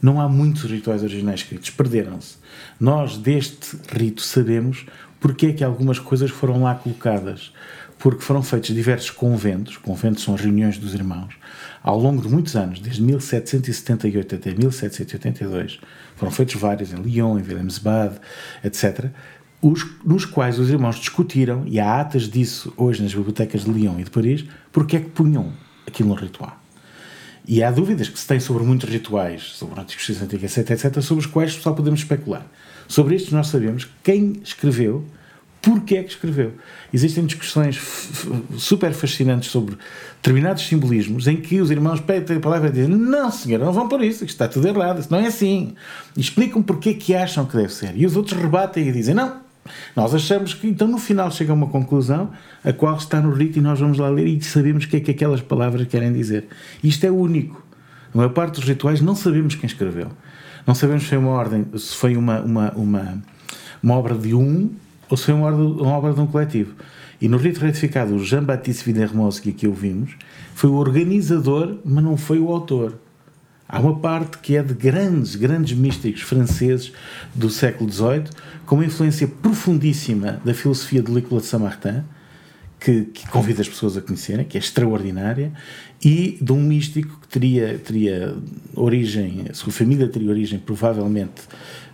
Não 0.00 0.20
há 0.20 0.28
muitos 0.28 0.70
rituais 0.70 1.02
originais 1.02 1.40
escritos, 1.40 1.70
perderam-se. 1.70 2.36
Nós, 2.78 3.16
deste 3.16 3.76
rito, 3.90 4.22
sabemos 4.22 4.86
porque 5.20 5.46
é 5.46 5.52
que 5.52 5.64
algumas 5.64 5.98
coisas 5.98 6.30
foram 6.30 6.62
lá 6.62 6.74
colocadas. 6.74 7.52
Porque 7.98 8.22
foram 8.22 8.42
feitos 8.42 8.74
diversos 8.74 9.10
conventos, 9.10 9.76
conventos 9.76 10.22
são 10.22 10.34
reuniões 10.34 10.78
dos 10.78 10.94
irmãos, 10.94 11.34
ao 11.82 11.98
longo 11.98 12.22
de 12.22 12.28
muitos 12.28 12.54
anos, 12.56 12.80
desde 12.80 13.02
1778 13.02 14.34
até 14.34 14.54
1782, 14.54 15.80
foram 16.16 16.30
feitos 16.32 16.54
vários 16.56 16.92
em 16.92 16.96
Lyon, 16.96 17.38
em 17.38 17.42
Wilhelmsbad, 17.42 18.16
etc., 18.62 19.06
os, 19.60 19.84
nos 20.04 20.24
quais 20.24 20.58
os 20.58 20.70
irmãos 20.70 20.96
discutiram, 20.96 21.64
e 21.66 21.80
há 21.80 22.00
atas 22.00 22.28
disso 22.28 22.72
hoje 22.76 23.02
nas 23.02 23.12
bibliotecas 23.12 23.64
de 23.64 23.70
Lyon 23.70 23.98
e 23.98 24.04
de 24.04 24.10
Paris, 24.10 24.44
porque 24.70 24.96
é 24.96 25.00
que 25.00 25.10
punham 25.10 25.52
aquilo 25.86 26.10
no 26.10 26.14
ritual. 26.14 26.56
E 27.46 27.62
há 27.62 27.70
dúvidas 27.70 28.08
que 28.08 28.18
se 28.18 28.26
tem 28.26 28.38
sobre 28.38 28.62
muitos 28.62 28.88
rituais, 28.88 29.42
sobre 29.54 29.80
a 29.80 29.84
Justiça 29.88 30.24
Antiga, 30.24 30.44
etc., 30.44 30.70
etc., 30.70 31.00
sobre 31.00 31.24
os 31.24 31.26
quais 31.26 31.54
só 31.54 31.72
podemos 31.72 32.00
especular. 32.00 32.46
Sobre 32.86 33.16
estes 33.16 33.32
nós 33.32 33.48
sabemos 33.48 33.88
quem 34.02 34.34
escreveu, 34.44 35.04
porque 35.60 35.96
é 35.96 36.02
que 36.02 36.10
escreveu. 36.10 36.52
Existem 36.92 37.26
discussões 37.26 37.80
super 38.56 38.92
fascinantes 38.92 39.50
sobre 39.50 39.76
determinados 40.16 40.66
simbolismos 40.66 41.26
em 41.26 41.36
que 41.36 41.60
os 41.60 41.70
irmãos 41.70 42.00
pedem 42.00 42.36
a 42.36 42.40
palavra 42.40 42.68
e 42.68 42.72
dizem 42.72 42.88
não 42.88 43.30
senhor, 43.30 43.58
não 43.58 43.72
vão 43.72 43.88
por 43.88 44.02
isso, 44.02 44.24
isto 44.24 44.32
está 44.32 44.48
tudo 44.48 44.68
errado, 44.68 45.00
isso 45.00 45.10
não 45.10 45.18
é 45.18 45.26
assim. 45.26 45.74
E 46.16 46.20
explicam 46.20 46.62
porque 46.62 46.90
é 46.90 46.94
que 46.94 47.14
acham 47.14 47.44
que 47.44 47.56
deve 47.56 47.72
ser. 47.72 47.96
E 47.96 48.06
os 48.06 48.16
outros 48.16 48.40
rebatem 48.40 48.88
e 48.88 48.92
dizem 48.92 49.14
não, 49.14 49.40
nós 49.94 50.14
achamos 50.14 50.54
que, 50.54 50.66
então, 50.66 50.88
no 50.88 50.98
final 50.98 51.30
chega 51.30 51.52
a 51.52 51.54
uma 51.54 51.66
conclusão, 51.66 52.30
a 52.64 52.72
qual 52.72 52.96
está 52.96 53.20
no 53.20 53.32
rito, 53.32 53.58
e 53.58 53.62
nós 53.62 53.78
vamos 53.78 53.98
lá 53.98 54.08
ler 54.08 54.26
e 54.26 54.42
sabemos 54.42 54.84
o 54.84 54.88
que 54.88 54.96
é 54.96 55.00
que 55.00 55.10
aquelas 55.10 55.40
palavras 55.40 55.86
querem 55.86 56.12
dizer. 56.12 56.46
Isto 56.82 57.06
é 57.06 57.10
único. 57.10 57.64
A 58.14 58.16
maior 58.16 58.30
parte 58.30 58.54
dos 58.54 58.64
rituais 58.64 59.00
não 59.00 59.14
sabemos 59.14 59.54
quem 59.54 59.66
escreveu. 59.66 60.08
Não 60.66 60.74
sabemos 60.74 61.04
se 61.04 61.10
foi 61.10 61.18
uma 61.18 61.30
ordem, 61.30 61.66
se 61.76 61.94
foi 61.94 62.16
uma, 62.16 62.40
uma, 62.40 62.72
uma, 62.72 63.22
uma 63.82 63.94
obra 63.94 64.14
de 64.14 64.34
um 64.34 64.70
ou 65.08 65.16
se 65.16 65.24
foi 65.24 65.34
uma 65.34 65.46
obra, 65.46 65.84
uma 65.84 65.96
obra 65.96 66.12
de 66.12 66.20
um 66.20 66.26
coletivo. 66.26 66.74
E 67.20 67.28
no 67.28 67.36
rito 67.36 67.60
retificado, 67.60 68.14
o 68.14 68.24
Jean-Baptiste 68.24 68.84
Vidermos, 68.84 69.40
que 69.40 69.66
ouvimos, 69.66 70.12
foi 70.54 70.70
o 70.70 70.74
organizador, 70.74 71.76
mas 71.84 72.04
não 72.04 72.16
foi 72.16 72.38
o 72.38 72.48
autor. 72.48 72.94
Há 73.68 73.80
uma 73.80 73.98
parte 73.98 74.38
que 74.38 74.56
é 74.56 74.62
de 74.62 74.72
grandes, 74.72 75.34
grandes 75.34 75.76
místicos 75.76 76.22
franceses 76.22 76.92
do 77.34 77.50
século 77.50 77.90
XVIII, 77.90 78.24
com 78.64 78.76
uma 78.76 78.86
influência 78.86 79.28
profundíssima 79.28 80.40
da 80.44 80.54
filosofia 80.54 81.02
de 81.02 81.12
Nicolas 81.12 81.42
de 81.42 81.50
Saint-Martin, 81.50 82.02
que, 82.78 83.04
que, 83.06 83.28
convida 83.28 83.60
as 83.60 83.68
pessoas 83.68 83.96
a 83.96 84.00
conhecerem, 84.00 84.44
que 84.44 84.56
é 84.56 84.60
extraordinária, 84.60 85.52
e 86.02 86.38
de 86.40 86.52
um 86.52 86.62
místico 86.62 87.18
que 87.20 87.28
teria, 87.28 87.78
teria 87.78 88.36
origem, 88.74 89.46
a 89.50 89.54
sua 89.54 89.72
família 89.72 90.08
teria 90.08 90.30
origem 90.30 90.58
provavelmente, 90.58 91.42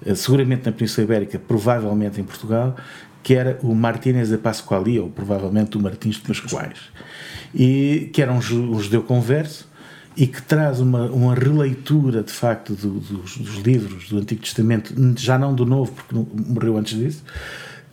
eh, 0.04 0.14
seguramente 0.14 0.66
na 0.66 0.72
Península 0.72 1.04
Ibérica, 1.04 1.38
provavelmente 1.38 2.20
em 2.20 2.24
Portugal, 2.24 2.76
que 3.22 3.34
era 3.34 3.58
o 3.62 3.74
Martínez 3.74 4.28
de 4.28 4.36
Pasquali, 4.36 4.98
ou 5.00 5.08
provavelmente 5.08 5.78
o 5.78 5.80
Martins 5.80 6.16
de 6.16 6.22
Pascoais, 6.22 6.78
e 7.54 8.10
que 8.12 8.20
era 8.20 8.30
um 8.32 8.42
judeu 8.42 9.02
converso, 9.02 9.66
e 10.16 10.26
que 10.26 10.40
traz 10.42 10.78
uma, 10.78 11.06
uma 11.06 11.34
releitura 11.34 12.22
de 12.22 12.32
facto 12.32 12.74
do, 12.74 13.00
dos, 13.00 13.36
dos, 13.36 13.56
livros 13.56 14.08
do 14.08 14.18
Antigo 14.18 14.42
Testamento, 14.42 14.94
já 15.16 15.38
não 15.38 15.54
do 15.54 15.66
Novo, 15.66 15.92
porque 15.92 16.14
morreu 16.14 16.76
antes 16.76 16.96
disso, 16.96 17.24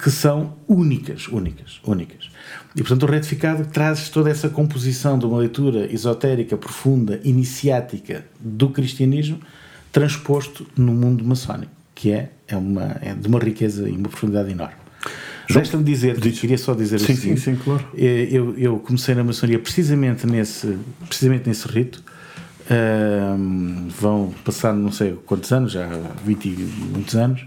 que 0.02 0.10
são 0.10 0.56
únicas, 0.68 1.28
únicas, 1.28 1.80
únicas. 1.84 2.32
E 2.76 2.82
portanto 2.82 3.04
o 3.04 3.06
retificado 3.06 3.66
traz 3.68 4.10
toda 4.10 4.32
essa 4.32 4.50
composição 4.50 5.20
de 5.20 5.26
uma 5.26 5.38
leitura 5.38 5.86
esotérica, 5.94 6.58
profunda, 6.58 7.22
iniciática 7.24 8.26
do 8.40 8.70
cristianismo, 8.70 9.40
transposto 9.92 10.66
no 10.76 10.92
mundo 10.92 11.24
maçónico, 11.24 11.72
que 11.94 12.12
é, 12.12 12.32
é, 12.48 12.58
uma, 12.58 12.98
é 13.00 13.14
de 13.14 13.28
uma 13.28 13.38
riqueza 13.38 13.88
e 13.88 13.92
uma 13.92 14.10
profundidade 14.10 14.52
enorme. 14.52 14.74
Resta-me 15.48 15.84
dizer, 15.84 16.18
Diz. 16.20 16.40
queria 16.40 16.58
só 16.58 16.74
dizer 16.74 17.00
sim, 17.00 17.14
seguinte, 17.16 17.42
sim, 17.42 17.56
sim, 17.56 17.62
claro. 17.62 17.86
Eh, 17.96 18.30
eu, 18.32 18.58
eu 18.58 18.80
comecei 18.80 19.14
na 19.14 19.24
maçonaria 19.24 19.60
precisamente 19.60 20.26
nesse, 20.26 20.78
precisamente 21.08 21.48
nesse 21.48 21.68
rito, 21.68 22.04
Uh, 22.62 23.90
vão 24.00 24.34
passando 24.46 24.80
não 24.80 24.94
sei 24.94 25.18
quantos 25.26 25.52
anos, 25.52 25.74
já 25.74 25.90
20 26.24 26.46
e 26.46 26.50
muitos 26.94 27.16
anos. 27.16 27.44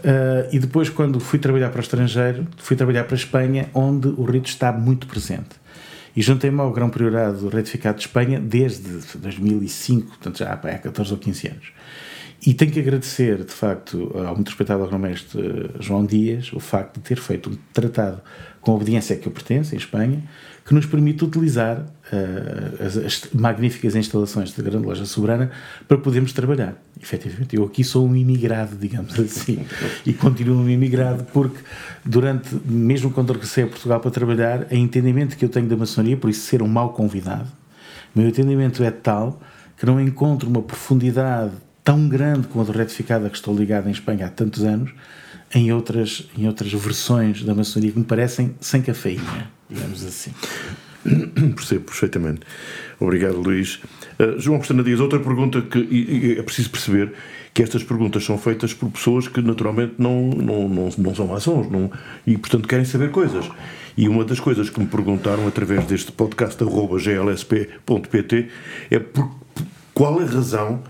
Uh, 0.00 0.48
e 0.52 0.58
depois, 0.58 0.88
quando 0.88 1.20
fui 1.20 1.38
trabalhar 1.38 1.70
para 1.70 1.78
o 1.78 1.82
estrangeiro, 1.82 2.46
fui 2.56 2.76
trabalhar 2.76 3.04
para 3.04 3.14
a 3.14 3.18
Espanha, 3.18 3.68
onde 3.74 4.08
o 4.08 4.24
rito 4.24 4.48
está 4.48 4.72
muito 4.72 5.06
presente. 5.06 5.60
E 6.16 6.22
juntei-me 6.22 6.60
ao 6.60 6.72
Grão 6.72 6.90
Priorado 6.90 7.48
Retificado 7.48 7.98
de 7.98 8.06
Espanha 8.06 8.40
desde 8.40 9.18
2005, 9.18 10.08
portanto 10.08 10.38
já 10.38 10.52
há 10.52 10.56
14 10.56 11.12
ou 11.12 11.18
15 11.18 11.48
anos. 11.48 11.72
E 12.44 12.54
tenho 12.54 12.72
que 12.72 12.80
agradecer, 12.80 13.44
de 13.44 13.52
facto, 13.52 14.12
ao 14.14 14.34
muito 14.34 14.48
respeitado 14.48 14.82
agromestre 14.82 15.70
João 15.78 16.06
Dias, 16.06 16.50
o 16.54 16.60
facto 16.60 16.94
de 16.96 17.02
ter 17.02 17.18
feito 17.18 17.50
um 17.50 17.56
tratado 17.72 18.22
com 18.62 18.72
a 18.72 18.74
obediência 18.76 19.14
a 19.14 19.18
que 19.18 19.26
eu 19.26 19.32
pertenço, 19.32 19.74
em 19.74 19.78
Espanha, 19.78 20.22
que 20.64 20.72
nos 20.72 20.86
permite 20.86 21.22
utilizar 21.22 21.80
uh, 21.80 22.84
as, 22.84 22.96
as, 22.96 23.28
magníficas 23.34 23.94
instalações 23.94 24.52
da 24.52 24.62
Grande 24.62 24.86
Loja 24.86 25.04
Soberana 25.04 25.50
para 25.86 25.98
podermos 25.98 26.32
trabalhar. 26.32 26.76
Efetivamente, 27.02 27.56
eu 27.56 27.64
aqui 27.64 27.84
sou 27.84 28.06
um 28.06 28.16
imigrado, 28.16 28.76
digamos 28.76 29.18
assim, 29.18 29.64
e 30.06 30.12
continuo 30.12 30.56
um 30.56 30.68
imigrado 30.68 31.24
porque 31.32 31.58
durante, 32.04 32.54
mesmo 32.64 33.10
quando 33.10 33.32
regressei 33.32 33.64
a 33.64 33.66
Portugal 33.66 34.00
para 34.00 34.10
trabalhar, 34.10 34.66
a 34.70 34.74
entendimento 34.74 35.36
que 35.36 35.44
eu 35.44 35.48
tenho 35.48 35.66
da 35.66 35.76
maçonaria, 35.76 36.16
por 36.16 36.30
isso 36.30 36.42
ser 36.42 36.62
um 36.62 36.68
mau 36.68 36.92
convidado, 36.92 37.48
o 38.14 38.18
meu 38.18 38.28
entendimento 38.28 38.82
é 38.82 38.90
tal 38.90 39.40
que 39.76 39.84
não 39.84 40.00
encontro 40.00 40.48
uma 40.48 40.62
profundidade 40.62 41.52
tão 41.90 42.08
grande 42.08 42.46
como 42.46 42.64
a 42.64 42.72
retificada 42.72 43.28
que 43.28 43.34
estou 43.34 43.52
ligado 43.52 43.88
em 43.88 43.90
Espanha 43.90 44.26
há 44.26 44.30
tantos 44.30 44.62
anos, 44.62 44.92
em 45.52 45.72
outras, 45.72 46.24
em 46.38 46.46
outras 46.46 46.72
versões 46.72 47.42
da 47.42 47.52
maçonaria 47.52 47.90
que 47.90 47.98
me 47.98 48.04
parecem 48.04 48.54
sem 48.60 48.80
cafeína, 48.80 49.50
digamos 49.68 50.04
assim. 50.04 50.30
Percebo 51.52 51.86
perfeitamente. 51.86 52.42
Obrigado, 53.00 53.38
Luís. 53.38 53.80
Uh, 54.20 54.38
João 54.38 54.58
Costana 54.58 54.84
Dias, 54.84 55.00
outra 55.00 55.18
pergunta 55.18 55.62
que 55.62 55.80
e, 55.80 56.34
e 56.34 56.38
é 56.38 56.42
preciso 56.44 56.70
perceber 56.70 57.12
que 57.52 57.60
estas 57.60 57.82
perguntas 57.82 58.24
são 58.24 58.38
feitas 58.38 58.72
por 58.72 58.88
pessoas 58.92 59.26
que 59.26 59.42
naturalmente 59.42 59.94
não, 59.98 60.28
não, 60.28 60.68
não, 60.68 60.90
não 60.96 61.12
são 61.12 61.26
maçons 61.26 61.68
não, 61.72 61.90
e, 62.24 62.38
portanto, 62.38 62.68
querem 62.68 62.84
saber 62.84 63.10
coisas. 63.10 63.50
E 63.96 64.08
uma 64.08 64.24
das 64.24 64.38
coisas 64.38 64.70
que 64.70 64.78
me 64.78 64.86
perguntaram 64.86 65.48
através 65.48 65.84
deste 65.86 66.12
podcast, 66.12 66.62
glsp.pt, 66.62 68.48
é 68.92 69.00
por, 69.00 69.28
qual 69.92 70.20
a 70.20 70.24
razão 70.24 70.80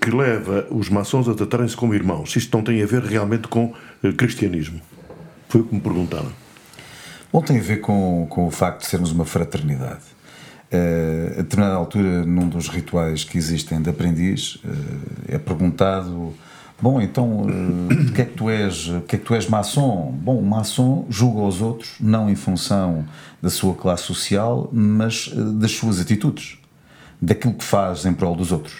que 0.00 0.10
leva 0.10 0.66
os 0.70 0.88
maçons 0.88 1.28
a 1.28 1.34
tratarem-se 1.34 1.76
como 1.76 1.94
irmãos. 1.94 2.32
Se 2.32 2.38
isto 2.38 2.56
não 2.56 2.64
tem 2.64 2.82
a 2.82 2.86
ver 2.86 3.02
realmente 3.02 3.48
com 3.48 3.74
eh, 4.02 4.12
cristianismo. 4.12 4.80
Foi 5.48 5.60
o 5.60 5.64
que 5.64 5.74
me 5.74 5.80
perguntaram. 5.80 6.30
Bom, 7.32 7.42
tem 7.42 7.58
a 7.58 7.62
ver 7.62 7.78
com, 7.78 8.26
com 8.30 8.46
o 8.46 8.50
facto 8.50 8.80
de 8.80 8.86
sermos 8.86 9.10
uma 9.10 9.24
fraternidade. 9.24 10.14
Uh, 10.72 11.38
a 11.38 11.42
determinada 11.42 11.76
altura, 11.76 12.24
num 12.24 12.48
dos 12.48 12.68
rituais 12.68 13.22
que 13.22 13.38
existem 13.38 13.80
de 13.80 13.90
aprendiz, 13.90 14.56
uh, 14.56 14.60
é 15.28 15.38
perguntado: 15.38 16.34
Bom, 16.80 17.00
então, 17.00 17.42
uh, 17.42 18.12
que 18.12 18.22
é 18.22 18.24
que 18.24 18.34
tu 18.34 18.50
és? 18.50 18.90
que 19.06 19.16
é 19.16 19.18
que 19.18 19.24
tu 19.24 19.34
és 19.34 19.48
maçom? 19.48 20.12
Bom, 20.12 20.38
o 20.38 20.44
maçom 20.44 21.06
julga 21.08 21.40
os 21.40 21.60
outros 21.60 21.94
não 22.00 22.28
em 22.28 22.34
função 22.34 23.04
da 23.40 23.50
sua 23.50 23.74
classe 23.74 24.04
social, 24.04 24.68
mas 24.72 25.28
das 25.28 25.72
suas 25.72 26.00
atitudes, 26.00 26.58
daquilo 27.20 27.54
que 27.54 27.64
faz 27.64 28.04
em 28.04 28.12
prol 28.12 28.34
dos 28.34 28.50
outros. 28.50 28.74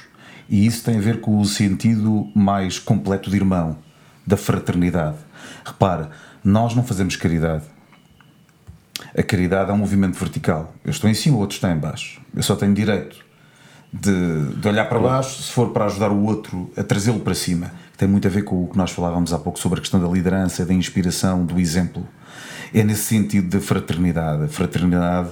E 0.49 0.67
isso 0.67 0.85
tem 0.85 0.97
a 0.99 1.01
ver 1.01 1.21
com 1.21 1.39
o 1.39 1.45
sentido 1.45 2.29
mais 2.35 2.79
completo 2.79 3.31
de 3.31 3.37
irmão, 3.37 3.79
da 4.27 4.37
fraternidade. 4.37 5.17
Repara, 5.65 6.11
nós 6.43 6.75
não 6.75 6.85
fazemos 6.85 7.17
caridade. 7.17 7.65
A 9.17 9.23
caridade 9.23 9.71
é 9.71 9.73
um 9.73 9.79
movimento 9.79 10.19
vertical. 10.19 10.75
Eu 10.85 10.91
estou 10.91 11.09
em 11.09 11.15
cima, 11.15 11.37
o 11.37 11.41
outro 11.41 11.57
está 11.57 11.71
em 11.71 11.79
baixo. 11.79 12.21
Eu 12.35 12.43
só 12.43 12.55
tenho 12.57 12.75
direito 12.75 13.25
de, 13.93 14.55
de 14.57 14.69
olhar 14.69 14.89
para 14.89 14.99
baixo 14.99 15.41
se 15.41 15.53
for 15.53 15.71
para 15.71 15.85
ajudar 15.85 16.11
o 16.11 16.25
outro 16.25 16.71
a 16.77 16.83
trazê-lo 16.83 17.21
para 17.21 17.35
cima. 17.35 17.73
Tem 17.97 18.09
muito 18.09 18.27
a 18.27 18.31
ver 18.31 18.43
com 18.43 18.65
o 18.65 18.69
que 18.69 18.77
nós 18.77 18.91
falávamos 18.91 19.33
há 19.33 19.39
pouco 19.39 19.59
sobre 19.59 19.79
a 19.79 19.81
questão 19.81 20.01
da 20.01 20.09
liderança, 20.09 20.67
da 20.67 20.75
inspiração, 20.75 21.47
do 21.47 21.61
exemplo. 21.61 22.07
É 22.73 22.83
nesse 22.83 23.03
sentido 23.03 23.49
da 23.49 23.61
fraternidade. 23.61 24.45
A 24.45 24.49
fraternidade, 24.49 25.29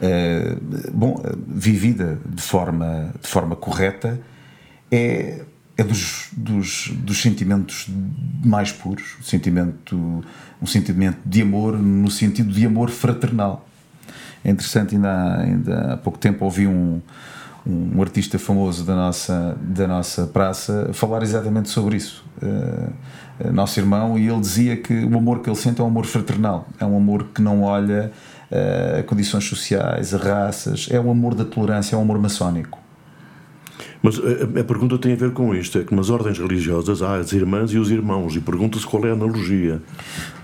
eh, 0.00 0.56
bom, 0.92 1.22
vivida 1.46 2.18
de 2.24 2.40
forma, 2.40 3.12
de 3.20 3.28
forma 3.28 3.54
correta, 3.54 4.18
é, 4.90 5.42
é 5.76 5.84
dos, 5.84 6.28
dos, 6.32 6.88
dos 6.94 7.20
sentimentos 7.20 7.88
mais 8.44 8.72
puros, 8.72 9.16
sentimento, 9.22 10.24
um 10.60 10.66
sentimento 10.66 11.18
de 11.24 11.42
amor 11.42 11.78
no 11.78 12.10
sentido 12.10 12.52
de 12.52 12.64
amor 12.64 12.90
fraternal. 12.90 13.68
É 14.44 14.50
interessante, 14.50 14.94
ainda 14.94 15.10
há, 15.10 15.40
ainda 15.40 15.92
há 15.92 15.96
pouco 15.96 16.18
tempo 16.18 16.44
ouvi 16.44 16.66
um, 16.66 17.00
um 17.66 18.00
artista 18.00 18.38
famoso 18.38 18.84
da 18.84 18.94
nossa, 18.94 19.58
da 19.60 19.88
nossa 19.88 20.26
praça 20.26 20.90
falar 20.92 21.22
exatamente 21.22 21.68
sobre 21.68 21.96
isso. 21.96 22.24
Uh, 22.40 23.52
nosso 23.52 23.78
irmão, 23.78 24.16
e 24.16 24.28
ele 24.28 24.40
dizia 24.40 24.76
que 24.76 24.94
o 25.04 25.18
amor 25.18 25.40
que 25.40 25.50
ele 25.50 25.56
sente 25.56 25.80
é 25.80 25.84
um 25.84 25.88
amor 25.88 26.06
fraternal, 26.06 26.66
é 26.80 26.86
um 26.86 26.96
amor 26.96 27.24
que 27.34 27.42
não 27.42 27.62
olha 27.62 28.10
a 28.98 29.02
condições 29.02 29.44
sociais, 29.44 30.14
a 30.14 30.18
raças, 30.18 30.88
é 30.90 30.98
o 30.98 31.10
amor 31.10 31.34
da 31.34 31.44
tolerância, 31.44 31.96
é 31.96 31.98
um 31.98 32.02
amor 32.02 32.18
maçónico. 32.18 32.85
Mas 34.02 34.18
a, 34.18 34.60
a, 34.60 34.64
pergunta 34.64 34.98
tem 34.98 35.12
a 35.12 35.16
ver 35.16 35.32
com 35.32 35.54
isto: 35.54 35.78
é 35.78 35.84
que 35.84 35.94
nas 35.94 36.10
ordens 36.10 36.38
religiosas 36.38 37.02
há 37.02 37.16
as 37.16 37.32
irmãs 37.32 37.72
e 37.72 37.78
os 37.78 37.90
irmãos, 37.90 38.36
e 38.36 38.40
pergunta-se 38.40 38.86
qual 38.86 39.04
é 39.06 39.10
a 39.10 39.12
analogia. 39.12 39.82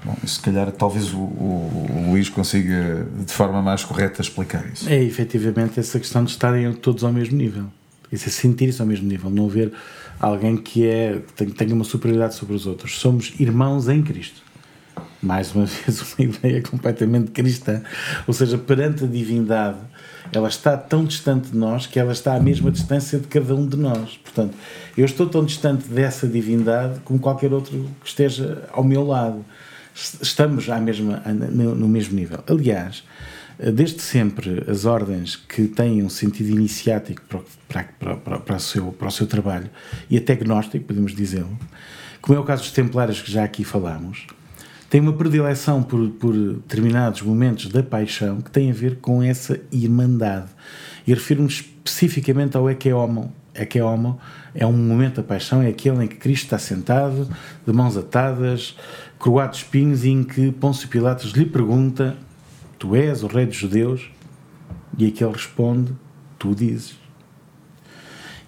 Bom, 0.05 0.17
se 0.27 0.41
calhar 0.41 0.71
talvez 0.73 1.13
o, 1.13 1.19
o, 1.19 1.87
o, 1.91 2.11
Luís 2.11 2.29
consiga 2.29 3.07
de 3.25 3.33
forma 3.33 3.63
mais 3.63 3.85
correta 3.85 4.21
explicar 4.21 4.65
isso. 4.73 4.89
É 4.89 5.03
efetivamente 5.03 5.79
essa 5.79 5.99
questão 5.99 6.25
de 6.25 6.31
estarem 6.31 6.73
todos 6.73 7.05
ao 7.05 7.13
mesmo 7.13 7.37
nível. 7.37 7.67
Isso 8.11 8.29
é 8.29 8.33
sentir-se 8.33 8.81
ao 8.81 8.87
mesmo 8.87 9.09
nível, 9.09 9.31
não 9.31 9.47
haver 9.47 9.73
alguém 10.21 10.57
que 10.57 10.87
é, 10.87 11.21
que 11.37 11.47
tenha 11.47 11.75
uma 11.75 11.85
superioridade 11.85 12.35
sobre 12.35 12.55
os 12.55 12.67
outros. 12.67 13.01
Somos 13.01 13.33
irmãos 13.39 13.89
em 13.89 14.03
Cristo. 14.03 14.43
Mais 15.23 15.55
uma 15.55 15.65
vez, 15.67 16.03
uma 16.03 16.27
ideia 16.27 16.63
completamente 16.63 17.31
cristã. 17.31 17.83
Ou 18.27 18.35
seja, 18.35 18.59
perante 18.59 19.05
a 19.05 19.07
divindade 19.07 19.79
ela 20.35 20.49
está 20.49 20.77
tão 20.77 21.05
distante 21.05 21.51
de 21.51 21.57
nós 21.57 21.87
que 21.87 21.99
ela 21.99 22.13
está 22.13 22.35
à 22.35 22.41
mesma 22.41 22.71
distância 22.71 23.19
de 23.19 23.27
cada 23.27 23.55
um 23.55 23.67
de 23.67 23.77
nós. 23.77 24.17
Portanto, 24.17 24.55
eu 24.97 25.05
estou 25.05 25.29
tão 25.29 25.45
distante 25.45 25.87
dessa 25.89 26.27
divindade 26.27 27.01
como 27.01 27.19
qualquer 27.19 27.53
outro 27.53 27.89
que 28.03 28.09
esteja 28.09 28.69
ao 28.73 28.83
meu 28.83 29.07
lado. 29.07 29.45
Estamos 29.95 30.71
à 30.71 30.81
mesma, 30.81 31.23
no 31.27 31.87
mesmo 31.87 32.15
nível. 32.15 32.43
Aliás, 32.47 33.05
desde 33.59 34.01
sempre, 34.01 34.65
as 34.69 34.87
ordens 34.87 35.37
que 35.37 35.69
têm 35.69 36.03
um 36.03 36.09
sentido 36.09 36.51
iniciático 36.51 37.23
para, 37.29 37.85
para, 37.85 38.17
para, 38.17 38.39
para, 38.39 38.57
o, 38.57 38.61
seu, 38.61 38.87
para 38.93 39.09
o 39.09 39.11
seu 39.11 39.27
trabalho 39.27 39.69
e 40.09 40.17
até 40.17 40.35
gnóstico, 40.35 40.87
podemos 40.87 41.15
dizê-lo, 41.15 41.59
como 42.23 42.39
é 42.39 42.41
o 42.41 42.45
caso 42.45 42.63
dos 42.63 42.73
templários 42.73 43.21
que 43.21 43.31
já 43.31 43.45
aqui 43.45 43.65
falámos, 43.65 44.27
tem 44.93 45.01
uma 45.01 45.15
predileção 45.15 45.83
por, 45.83 46.07
por 46.11 46.35
determinados 46.35 47.23
momentos 47.23 47.69
da 47.69 47.83
paixão 47.83 48.43
que 48.43 48.51
tem 48.51 48.71
a 48.71 48.75
ver 48.75 48.97
com 48.97 49.23
essa 49.23 49.59
irmandade. 49.73 50.51
E 51.07 51.15
refiro-me 51.15 51.49
especificamente 51.49 52.59
ao 52.59 52.69
Ecce 52.69 52.93
Homo. 52.93 53.33
É 54.55 54.67
um 54.67 54.73
momento 54.75 55.17
da 55.17 55.23
paixão, 55.23 55.63
é 55.63 55.69
aquele 55.69 56.05
em 56.05 56.07
que 56.07 56.17
Cristo 56.17 56.45
está 56.45 56.59
sentado, 56.59 57.27
de 57.67 57.73
mãos 57.73 57.97
atadas, 57.97 58.77
coroado 59.19 59.53
de 59.53 59.59
espinhos, 59.61 60.05
e 60.05 60.11
em 60.11 60.23
que 60.23 60.53
Pôncio 60.53 60.87
Pilatos 60.91 61.31
lhe 61.31 61.47
pergunta: 61.47 62.15
Tu 62.79 62.95
és 62.95 63.23
o 63.23 63.29
rei 63.29 63.47
dos 63.47 63.57
judeus? 63.57 64.11
E 64.99 65.07
aquele 65.07 65.33
responde: 65.33 65.95
Tu 66.39 66.55
dizes. 66.55 67.02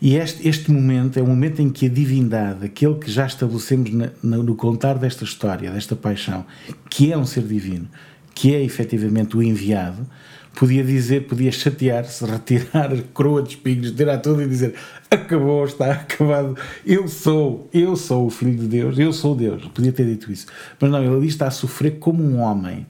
E 0.05 0.17
este, 0.17 0.47
este 0.47 0.71
momento 0.71 1.19
é 1.19 1.23
o 1.23 1.27
momento 1.27 1.63
em 1.63 1.71
que 1.71 1.87
a 1.87 1.89
divindade, 1.89 2.67
aquele 2.67 2.97
que 2.97 3.11
já 3.11 3.25
estabelecemos 3.25 3.91
na, 3.91 4.11
no 4.23 4.55
contar 4.55 4.99
desta 4.99 5.25
história, 5.25 5.71
desta 5.71 5.97
paixão, 5.97 6.45
que 6.91 7.11
é 7.11 7.17
um 7.17 7.25
ser 7.25 7.43
divino, 7.45 7.89
que 8.35 8.55
é 8.55 8.63
efetivamente 8.63 9.35
o 9.35 9.43
enviado, 9.43 10.07
podia 10.55 10.85
dizer, 10.85 11.27
podia 11.27 11.51
chatear-se, 11.51 12.23
retirar 12.23 12.93
a 12.93 13.01
coroa 13.15 13.43
de 13.43 13.55
espinhos, 13.55 13.93
tirar 13.93 14.19
tudo 14.19 14.43
e 14.43 14.47
dizer 14.47 14.75
acabou, 15.11 15.65
está 15.65 15.93
acabado, 15.93 16.55
eu 16.85 17.09
sou, 17.09 17.67
eu 17.73 17.97
sou 17.97 18.27
o 18.27 18.31
Filho 18.31 18.59
de 18.59 18.67
Deus, 18.67 18.99
eu 18.99 19.11
sou 19.11 19.35
Deus. 19.35 19.65
Podia 19.69 19.91
ter 19.91 20.05
dito 20.05 20.31
isso. 20.31 20.49
Mas 20.79 20.91
não, 20.91 21.03
ele 21.03 21.17
ali 21.17 21.29
está 21.29 21.47
a 21.47 21.51
sofrer 21.51 21.93
como 21.99 22.23
um 22.23 22.41
homem, 22.41 22.87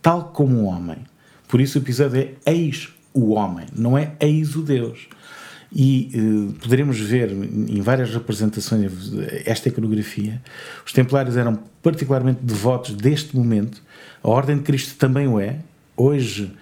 tal 0.00 0.30
como 0.30 0.62
um 0.62 0.64
homem. 0.64 0.96
Por 1.46 1.60
isso 1.60 1.78
o 1.78 1.82
episódio 1.82 2.22
é 2.46 2.50
eis 2.50 2.88
o 3.12 3.34
homem, 3.34 3.66
não 3.76 3.98
é 3.98 4.14
eis 4.18 4.56
o 4.56 4.62
Deus 4.62 5.08
e 5.72 6.10
uh, 6.14 6.52
poderemos 6.54 6.98
ver 6.98 7.30
em 7.32 7.80
várias 7.80 8.12
representações 8.12 9.12
esta 9.44 9.68
iconografia. 9.68 10.40
Os 10.84 10.92
templários 10.92 11.36
eram 11.36 11.58
particularmente 11.82 12.40
devotos 12.42 12.94
deste 12.94 13.36
momento, 13.36 13.82
a 14.22 14.28
Ordem 14.28 14.56
de 14.56 14.62
Cristo 14.62 14.96
também 14.96 15.26
o 15.26 15.38
é. 15.38 15.56
Hoje, 15.96 16.52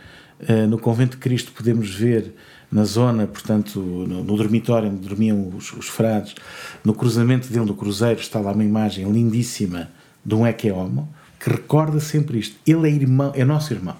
uh, 0.48 0.66
no 0.66 0.78
Convento 0.78 1.16
de 1.16 1.22
Cristo, 1.22 1.52
podemos 1.52 1.94
ver 1.94 2.32
na 2.70 2.84
zona, 2.84 3.26
portanto, 3.26 3.78
no, 3.80 4.24
no 4.24 4.36
dormitório 4.36 4.88
onde 4.88 5.06
dormiam 5.06 5.52
os, 5.54 5.72
os, 5.74 5.88
frades, 5.88 6.34
no 6.82 6.94
cruzamento 6.94 7.52
dele, 7.52 7.66
do 7.66 7.74
cruzeiro, 7.74 8.18
está 8.18 8.40
lá 8.40 8.52
uma 8.52 8.64
imagem 8.64 9.10
lindíssima 9.10 9.90
de 10.24 10.34
um 10.34 10.46
Ecce 10.46 10.70
Homo, 10.70 11.12
que 11.38 11.50
recorda 11.50 12.00
sempre 12.00 12.38
isto. 12.38 12.56
Ele 12.66 12.88
é 12.88 12.92
irmão, 12.92 13.32
é 13.34 13.44
nosso 13.44 13.74
irmão. 13.74 13.96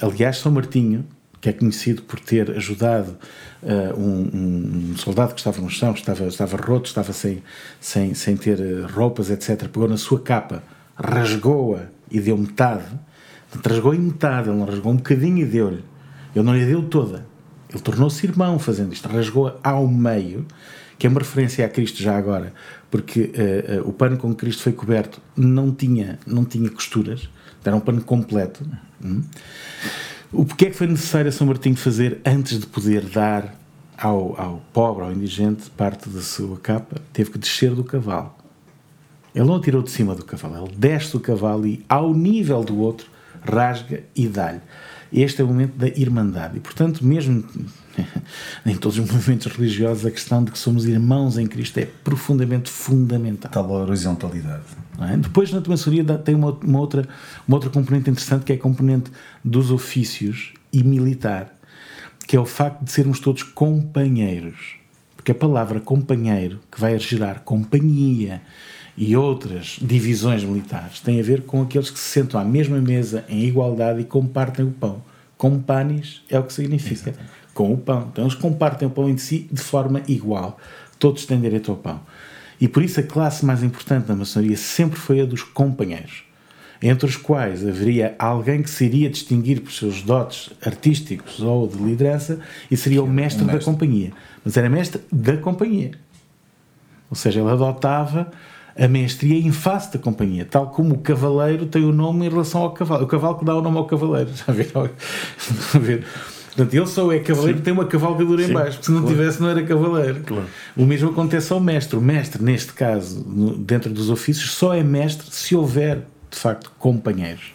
Aliás, 0.00 0.38
São 0.38 0.52
Martinho, 0.52 1.04
que 1.46 1.50
é 1.50 1.52
conhecido 1.52 2.02
por 2.02 2.18
ter 2.18 2.50
ajudado 2.56 3.16
uh, 3.62 4.00
um, 4.00 4.90
um, 4.90 4.96
soldado 4.96 5.32
que 5.32 5.38
estava 5.38 5.60
no 5.60 5.70
chão, 5.70 5.92
estava, 5.92 6.24
estava 6.24 6.56
roto, 6.56 6.86
estava 6.88 7.12
sem, 7.12 7.40
sem, 7.80 8.14
sem 8.14 8.36
ter 8.36 8.58
roupas, 8.90 9.30
etc. 9.30 9.68
Pegou 9.68 9.88
na 9.88 9.96
sua 9.96 10.18
capa, 10.18 10.60
rasgou-a 10.96 11.82
e 12.10 12.18
deu 12.18 12.36
metade. 12.36 12.86
Rasgou 13.64 13.94
em 13.94 14.00
metade, 14.00 14.48
ele 14.48 14.58
não 14.58 14.66
rasgou 14.66 14.90
um 14.90 14.96
bocadinho 14.96 15.38
e 15.38 15.44
deu-lhe. 15.44 15.84
Ele 16.34 16.44
não 16.44 16.52
lhe 16.52 16.66
deu 16.66 16.82
toda. 16.82 17.24
Ele 17.70 17.80
tornou-se 17.80 18.26
irmão 18.26 18.58
fazendo 18.58 18.92
isto, 18.92 19.08
rasgou-a 19.08 19.56
ao 19.62 19.86
meio, 19.86 20.44
que 20.98 21.06
é 21.06 21.10
uma 21.10 21.20
referência 21.20 21.64
a 21.64 21.68
Cristo 21.68 22.02
já 22.02 22.16
agora, 22.16 22.52
porque 22.90 23.20
uh, 23.20 23.82
uh, 23.82 23.88
o 23.88 23.92
pano 23.92 24.16
com 24.16 24.30
que 24.30 24.40
Cristo 24.40 24.64
foi 24.64 24.72
coberto 24.72 25.22
não 25.36 25.70
tinha, 25.70 26.18
não 26.26 26.44
tinha 26.44 26.68
costuras, 26.68 27.28
era 27.64 27.76
um 27.76 27.80
pano 27.80 28.02
completo. 28.02 28.66
Hum? 29.04 29.22
O 30.38 30.44
que 30.44 30.66
é 30.66 30.68
que 30.68 30.76
foi 30.76 30.86
necessário 30.86 31.30
a 31.30 31.32
São 31.32 31.46
Martinho 31.46 31.76
fazer 31.76 32.20
antes 32.22 32.60
de 32.60 32.66
poder 32.66 33.06
dar 33.06 33.58
ao, 33.96 34.38
ao 34.38 34.62
pobre, 34.70 35.02
ao 35.02 35.10
indigente, 35.10 35.70
parte 35.70 36.10
da 36.10 36.20
sua 36.20 36.58
capa? 36.58 37.00
Teve 37.10 37.30
que 37.30 37.38
descer 37.38 37.74
do 37.74 37.82
cavalo. 37.82 38.34
Ele 39.34 39.46
não 39.46 39.58
tirou 39.58 39.82
de 39.82 39.90
cima 39.90 40.14
do 40.14 40.22
cavalo, 40.22 40.66
ele 40.66 40.76
desce 40.76 41.12
do 41.12 41.20
cavalo 41.20 41.66
e, 41.66 41.82
ao 41.88 42.12
nível 42.12 42.62
do 42.62 42.78
outro, 42.78 43.06
rasga 43.42 44.02
e 44.14 44.28
dá-lhe. 44.28 44.60
Este 45.10 45.40
é 45.40 45.44
o 45.44 45.48
momento 45.48 45.74
da 45.74 45.88
irmandade. 45.88 46.58
E, 46.58 46.60
portanto, 46.60 47.02
mesmo 47.02 47.42
em 48.64 48.76
todos 48.76 48.98
os 48.98 49.10
movimentos 49.10 49.52
religiosos, 49.52 50.06
a 50.06 50.10
questão 50.10 50.42
de 50.42 50.50
que 50.50 50.58
somos 50.58 50.86
irmãos 50.86 51.38
em 51.38 51.46
Cristo 51.46 51.78
é 51.78 51.86
profundamente 52.04 52.70
fundamental. 52.70 53.50
Tal 53.50 53.70
horizontalidade. 53.70 54.64
É? 55.00 55.16
Depois, 55.16 55.52
na 55.52 55.62
maçonaria, 55.66 56.04
tem 56.18 56.34
uma, 56.34 56.52
uma, 56.52 56.80
outra, 56.80 57.06
uma 57.46 57.56
outra 57.56 57.70
componente 57.70 58.10
interessante 58.10 58.44
que 58.44 58.52
é 58.52 58.56
a 58.56 58.58
componente 58.58 59.10
dos 59.44 59.70
ofícios 59.70 60.52
e 60.72 60.82
militar, 60.82 61.54
que 62.26 62.36
é 62.36 62.40
o 62.40 62.46
facto 62.46 62.84
de 62.84 62.90
sermos 62.90 63.20
todos 63.20 63.42
companheiros. 63.42 64.76
Porque 65.16 65.32
a 65.32 65.34
palavra 65.34 65.80
companheiro, 65.80 66.60
que 66.70 66.80
vai 66.80 66.98
gerar 66.98 67.40
companhia, 67.40 68.40
e 68.96 69.14
outras 69.14 69.76
divisões 69.82 70.42
militares 70.42 71.00
têm 71.00 71.20
a 71.20 71.22
ver 71.22 71.42
com 71.42 71.60
aqueles 71.60 71.90
que 71.90 71.98
se 71.98 72.08
sentam 72.08 72.40
à 72.40 72.44
mesma 72.44 72.80
mesa 72.80 73.24
em 73.28 73.44
igualdade 73.44 74.00
e 74.00 74.04
compartem 74.04 74.64
o 74.64 74.70
pão. 74.70 75.02
Companis 75.36 76.22
é 76.30 76.38
o 76.38 76.42
que 76.42 76.52
significa 76.52 77.10
Exatamente. 77.10 77.45
Com 77.56 77.72
o 77.72 77.78
pão. 77.78 78.08
Então 78.12 78.24
eles 78.24 78.34
compartem 78.34 78.86
o 78.86 78.90
pão 78.90 79.08
entre 79.08 79.22
si 79.22 79.48
de 79.50 79.60
forma 79.60 80.02
igual. 80.06 80.58
Todos 80.98 81.24
têm 81.24 81.40
direito 81.40 81.70
ao 81.70 81.76
pão. 81.78 82.00
E 82.60 82.68
por 82.68 82.82
isso 82.82 83.00
a 83.00 83.02
classe 83.02 83.44
mais 83.44 83.62
importante 83.62 84.06
da 84.06 84.14
maçonaria 84.14 84.56
sempre 84.56 84.98
foi 84.98 85.20
a 85.20 85.24
dos 85.24 85.42
companheiros, 85.42 86.24
entre 86.80 87.06
os 87.06 87.16
quais 87.16 87.66
haveria 87.66 88.14
alguém 88.18 88.62
que 88.62 88.70
se 88.70 88.84
iria 88.84 89.10
distinguir 89.10 89.60
por 89.60 89.72
seus 89.72 90.02
dotes 90.02 90.50
artísticos 90.64 91.40
ou 91.40 91.66
de 91.66 91.76
liderança 91.78 92.38
e 92.70 92.76
seria 92.76 93.02
o 93.02 93.06
mestre, 93.06 93.42
o 93.42 93.46
mestre. 93.46 93.64
da 93.64 93.72
companhia. 93.72 94.12
Mas 94.44 94.56
era 94.56 94.68
mestre 94.68 95.00
da 95.10 95.36
companhia. 95.38 95.92
Ou 97.10 97.16
seja, 97.16 97.40
ele 97.40 97.50
adotava 97.50 98.30
a 98.78 98.86
mestria 98.86 99.38
em 99.38 99.52
face 99.52 99.92
da 99.92 99.98
companhia, 99.98 100.44
tal 100.44 100.68
como 100.68 100.94
o 100.94 100.98
cavaleiro 100.98 101.64
tem 101.64 101.84
o 101.84 101.92
nome 101.92 102.26
em 102.26 102.28
relação 102.28 102.62
ao 102.62 102.72
cavalo. 102.72 103.04
O 103.04 103.06
cavalo 103.06 103.38
que 103.38 103.44
dá 103.44 103.56
o 103.56 103.62
nome 103.62 103.78
ao 103.78 103.86
cavaleiro. 103.86 104.30
Já 104.36 104.52
viram? 104.52 104.90
Portanto, 106.56 106.72
ele 106.72 106.86
só 106.86 107.12
é 107.12 107.18
cavaleiro 107.18 107.58
Sim. 107.58 107.64
tem 107.64 107.72
uma 107.72 107.84
cavalgadura 107.84 108.42
Sim, 108.42 108.50
em 108.50 108.54
baixo, 108.54 108.72
porque 108.72 108.86
se 108.86 108.92
não 108.92 109.02
claro. 109.02 109.14
tivesse 109.14 109.42
não 109.42 109.48
era 109.50 109.62
cavaleiro. 109.62 110.22
Claro. 110.24 110.46
O 110.74 110.86
mesmo 110.86 111.10
acontece 111.10 111.52
ao 111.52 111.60
mestre. 111.60 111.96
O 111.96 112.00
mestre, 112.00 112.42
neste 112.42 112.72
caso, 112.72 113.22
dentro 113.58 113.92
dos 113.92 114.08
ofícios, 114.08 114.52
só 114.52 114.74
é 114.74 114.82
mestre 114.82 115.26
se 115.30 115.54
houver, 115.54 116.06
de 116.30 116.38
facto, 116.38 116.72
companheiros. 116.78 117.52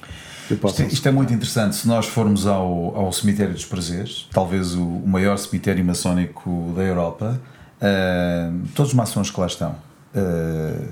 Isto, 0.51 0.81
é, 0.81 0.85
isto 0.85 1.07
é, 1.07 1.11
muito 1.11 1.33
interessante. 1.33 1.75
Se 1.77 1.87
nós 1.87 2.05
formos 2.05 2.45
ao, 2.45 2.95
ao 2.95 3.11
Cemitério 3.11 3.53
dos 3.53 3.65
Prazeres, 3.65 4.27
talvez 4.31 4.75
o, 4.75 4.83
o 4.83 5.07
maior 5.07 5.37
cemitério 5.37 5.83
maçónico 5.83 6.73
da 6.75 6.83
Europa, 6.83 7.41
uh, 7.77 8.67
todos 8.75 8.91
os 8.91 8.95
maçons 8.95 9.31
que 9.31 9.39
lá 9.39 9.47
estão 9.47 9.75
uh, 10.13 10.87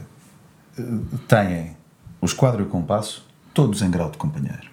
têm 1.27 1.77
o 2.21 2.25
esquadro 2.25 2.61
e 2.61 2.65
o 2.65 2.69
compasso 2.69 3.23
todos 3.53 3.81
em 3.81 3.91
grau 3.91 4.09
de 4.09 4.17
companheiro. 4.17 4.68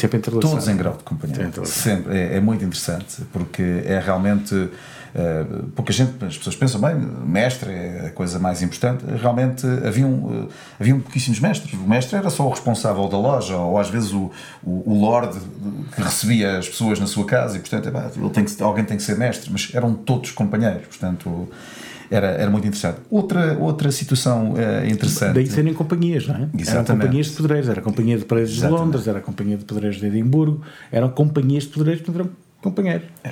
Sempre 0.00 0.18
Todos 0.20 0.68
em 0.68 0.76
grau 0.76 0.96
de 0.96 1.02
companheiro. 1.02 1.66
Sempre. 1.66 2.16
É, 2.16 2.36
é, 2.36 2.40
muito 2.40 2.64
interessante, 2.64 3.22
porque 3.32 3.82
é 3.84 3.98
realmente. 3.98 4.54
Uh, 4.54 5.62
pouca 5.74 5.94
gente, 5.94 6.22
as 6.22 6.36
pessoas 6.36 6.54
pensam, 6.54 6.78
bem, 6.78 6.94
mestre 6.94 7.72
é 7.72 8.06
a 8.08 8.10
coisa 8.10 8.38
mais 8.38 8.60
importante. 8.60 9.02
Realmente 9.18 9.66
haviam, 9.86 10.10
uh, 10.10 10.48
haviam 10.78 11.00
pouquíssimos 11.00 11.40
mestres. 11.40 11.72
O 11.72 11.88
mestre 11.88 12.18
era 12.18 12.28
só 12.28 12.46
o 12.46 12.50
responsável 12.50 13.08
da 13.08 13.16
loja, 13.16 13.56
ou 13.56 13.78
às 13.78 13.88
vezes 13.88 14.12
o, 14.12 14.30
o, 14.62 14.82
o 14.92 15.00
lord 15.00 15.38
que 15.94 16.02
recebia 16.02 16.58
as 16.58 16.68
pessoas 16.68 17.00
na 17.00 17.06
sua 17.06 17.24
casa, 17.24 17.56
e 17.56 17.60
portanto, 17.60 17.88
é, 17.88 18.20
ele 18.20 18.30
tem 18.30 18.44
que, 18.44 18.62
alguém 18.62 18.84
tem 18.84 18.98
que 18.98 19.02
ser 19.02 19.16
mestre, 19.16 19.50
mas 19.50 19.70
eram 19.72 19.94
todos 19.94 20.32
companheiros. 20.32 20.86
Portanto, 20.86 21.48
era, 22.10 22.28
era 22.28 22.50
muito 22.50 22.66
interessante. 22.66 23.00
Outra, 23.10 23.56
outra 23.58 23.90
situação 23.90 24.52
uh, 24.52 24.86
interessante. 24.86 25.34
Daí 25.34 25.46
serem 25.46 25.74
companhias, 25.74 26.26
não 26.26 26.34
é? 26.34 26.48
Exatamente. 26.56 26.70
Eram 26.70 26.84
companhias 26.84 27.26
de 27.26 27.36
pedreiros, 27.36 27.68
era 27.68 27.80
a 27.80 27.82
Companhia 27.82 28.18
de 28.18 28.24
Pedreiros 28.24 28.54
de 28.54 28.66
Londres, 28.66 29.06
era 29.06 29.18
a 29.18 29.22
Companhia 29.22 29.56
de 29.56 29.64
Pedreiros 29.64 30.00
de 30.00 30.06
Edimburgo, 30.06 30.62
eram 30.92 31.08
companhias 31.10 31.64
de 31.64 31.70
pedreiros 31.70 32.02
que 32.02 32.10
eram 32.10 32.30
companheiros. 32.62 33.06
É. 33.24 33.30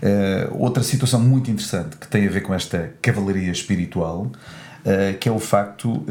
Uh, 0.00 0.62
outra 0.62 0.82
situação 0.82 1.20
muito 1.20 1.50
interessante 1.50 1.96
que 1.96 2.06
tem 2.06 2.26
a 2.26 2.30
ver 2.30 2.42
com 2.42 2.54
esta 2.54 2.94
cavalaria 3.02 3.50
espiritual. 3.50 4.30
Uh, 4.78 5.18
que 5.18 5.28
é 5.28 5.32
o 5.32 5.40
facto 5.40 5.90
uh, 5.90 6.04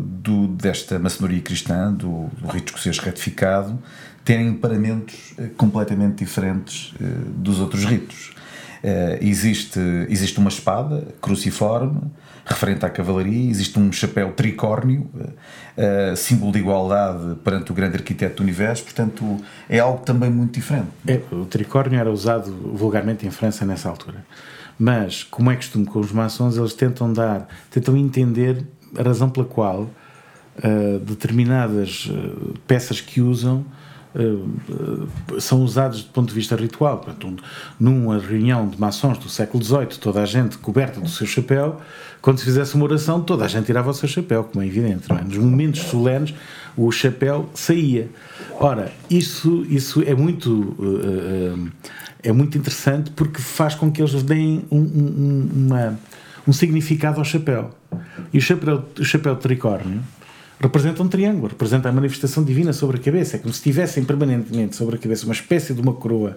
do, 0.00 0.48
desta 0.48 0.98
maçonaria 0.98 1.40
cristã, 1.42 1.92
do, 1.92 2.28
do 2.40 2.48
rito 2.48 2.68
escocês 2.68 2.98
retificado, 2.98 3.78
terem 4.24 4.54
paramentos 4.54 5.34
completamente 5.56 6.24
diferentes 6.24 6.94
dos 7.36 7.60
outros 7.60 7.84
ritos. 7.84 8.32
Uh, 8.82 9.18
existe, 9.20 9.78
existe 10.08 10.38
uma 10.38 10.48
espada 10.48 11.06
cruciforme, 11.20 12.00
referente 12.46 12.84
à 12.86 12.88
cavalaria, 12.88 13.50
existe 13.50 13.78
um 13.78 13.92
chapéu 13.92 14.32
tricórnio, 14.32 15.10
uh, 15.14 16.16
símbolo 16.16 16.52
de 16.52 16.60
igualdade 16.60 17.36
perante 17.44 17.70
o 17.70 17.74
grande 17.74 17.96
arquiteto 17.96 18.36
do 18.36 18.42
universo, 18.42 18.84
portanto 18.84 19.36
é 19.68 19.78
algo 19.78 20.02
também 20.02 20.30
muito 20.30 20.54
diferente. 20.54 20.88
É, 21.06 21.20
o 21.30 21.44
tricórnio 21.44 22.00
era 22.00 22.10
usado 22.10 22.50
vulgarmente 22.74 23.26
em 23.26 23.30
França 23.30 23.66
nessa 23.66 23.88
altura. 23.88 24.24
Mas, 24.78 25.22
como 25.24 25.50
é 25.50 25.56
costume 25.56 25.84
com 25.84 25.98
os 25.98 26.10
maçons, 26.10 26.56
eles 26.56 26.72
tentam 26.72 27.12
dar, 27.12 27.46
tentam 27.70 27.94
entender 27.98 28.64
a 28.98 29.02
razão 29.02 29.28
pela 29.28 29.44
qual 29.44 29.82
uh, 29.82 30.98
determinadas 31.00 32.10
peças 32.66 32.98
que 32.98 33.20
usam 33.20 33.62
eh, 34.14 35.40
são 35.40 35.62
usados 35.62 36.02
do 36.02 36.10
ponto 36.10 36.28
de 36.28 36.34
vista 36.34 36.56
ritual. 36.56 36.98
Portanto, 36.98 37.42
numa 37.78 38.18
reunião 38.18 38.68
de 38.68 38.78
maçons 38.80 39.18
do 39.18 39.28
século 39.28 39.62
XVIII, 39.62 39.98
toda 40.00 40.22
a 40.22 40.26
gente 40.26 40.58
coberta 40.58 41.00
do 41.00 41.08
seu 41.08 41.26
chapéu, 41.26 41.80
quando 42.20 42.38
se 42.38 42.44
fizesse 42.44 42.74
uma 42.74 42.84
oração, 42.84 43.20
toda 43.20 43.44
a 43.44 43.48
gente 43.48 43.66
tirava 43.66 43.90
o 43.90 43.94
seu 43.94 44.08
chapéu, 44.08 44.44
como 44.44 44.62
é 44.62 44.66
evidente. 44.66 45.10
É? 45.12 45.22
Nos 45.22 45.38
momentos 45.38 45.80
solenes, 45.82 46.34
o 46.76 46.90
chapéu 46.90 47.48
saía. 47.54 48.08
Ora, 48.58 48.92
isso, 49.08 49.64
isso 49.68 50.02
é 50.02 50.14
muito. 50.14 50.50
Uh, 50.78 51.70
é 52.22 52.32
muito 52.32 52.58
interessante 52.58 53.10
porque 53.12 53.40
faz 53.40 53.74
com 53.74 53.90
que 53.90 54.02
eles 54.02 54.22
deem 54.22 54.62
um, 54.70 54.78
um, 54.78 55.50
uma, 55.54 55.98
um 56.46 56.52
significado 56.52 57.18
ao 57.18 57.24
chapéu. 57.24 57.70
E 58.30 58.36
o 58.36 58.40
chapéu, 58.42 58.84
o 58.98 59.04
chapéu 59.04 59.34
de 59.34 59.40
tricórnio 59.40 60.02
representa 60.60 61.02
um 61.02 61.08
triângulo, 61.08 61.48
representa 61.48 61.88
a 61.88 61.92
manifestação 61.92 62.44
divina 62.44 62.72
sobre 62.72 62.98
a 62.98 63.00
cabeça. 63.00 63.36
É 63.36 63.38
como 63.38 63.52
se 63.52 63.62
tivessem 63.62 64.04
permanentemente 64.04 64.76
sobre 64.76 64.96
a 64.96 64.98
cabeça 64.98 65.24
uma 65.24 65.32
espécie 65.32 65.72
de 65.72 65.80
uma 65.80 65.94
coroa 65.94 66.36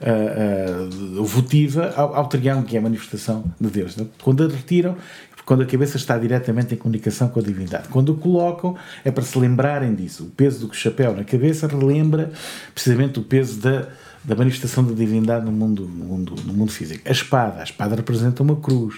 uh, 0.00 1.20
uh, 1.20 1.24
votiva 1.24 1.92
ao, 1.96 2.14
ao, 2.14 2.28
triângulo, 2.28 2.66
que 2.66 2.76
é 2.76 2.78
a 2.78 2.82
manifestação 2.82 3.44
de 3.60 3.68
Deus. 3.68 3.96
Quando 4.22 4.44
a 4.44 4.48
retiram, 4.48 4.96
quando 5.44 5.62
a 5.62 5.66
cabeça 5.66 5.96
está 5.96 6.16
diretamente 6.16 6.74
em 6.74 6.76
comunicação 6.76 7.28
com 7.28 7.40
a 7.40 7.42
divindade. 7.42 7.88
Quando 7.88 8.10
o 8.10 8.16
colocam, 8.16 8.76
é 9.04 9.10
para 9.10 9.24
se 9.24 9.38
lembrarem 9.38 9.94
disso. 9.94 10.24
O 10.24 10.30
peso 10.30 10.66
do 10.66 10.74
chapéu 10.74 11.14
na 11.14 11.24
cabeça 11.24 11.66
relembra 11.66 12.32
precisamente 12.72 13.18
o 13.18 13.22
peso 13.22 13.60
da, 13.60 13.88
da 14.22 14.34
manifestação 14.34 14.84
da 14.84 14.94
divindade 14.94 15.44
no 15.44 15.52
mundo, 15.52 15.82
no, 15.82 16.04
mundo, 16.04 16.34
no 16.46 16.52
mundo 16.52 16.72
físico. 16.72 17.02
A 17.06 17.12
espada. 17.12 17.60
A 17.60 17.64
espada 17.64 17.94
representa 17.94 18.42
uma 18.42 18.56
cruz, 18.56 18.94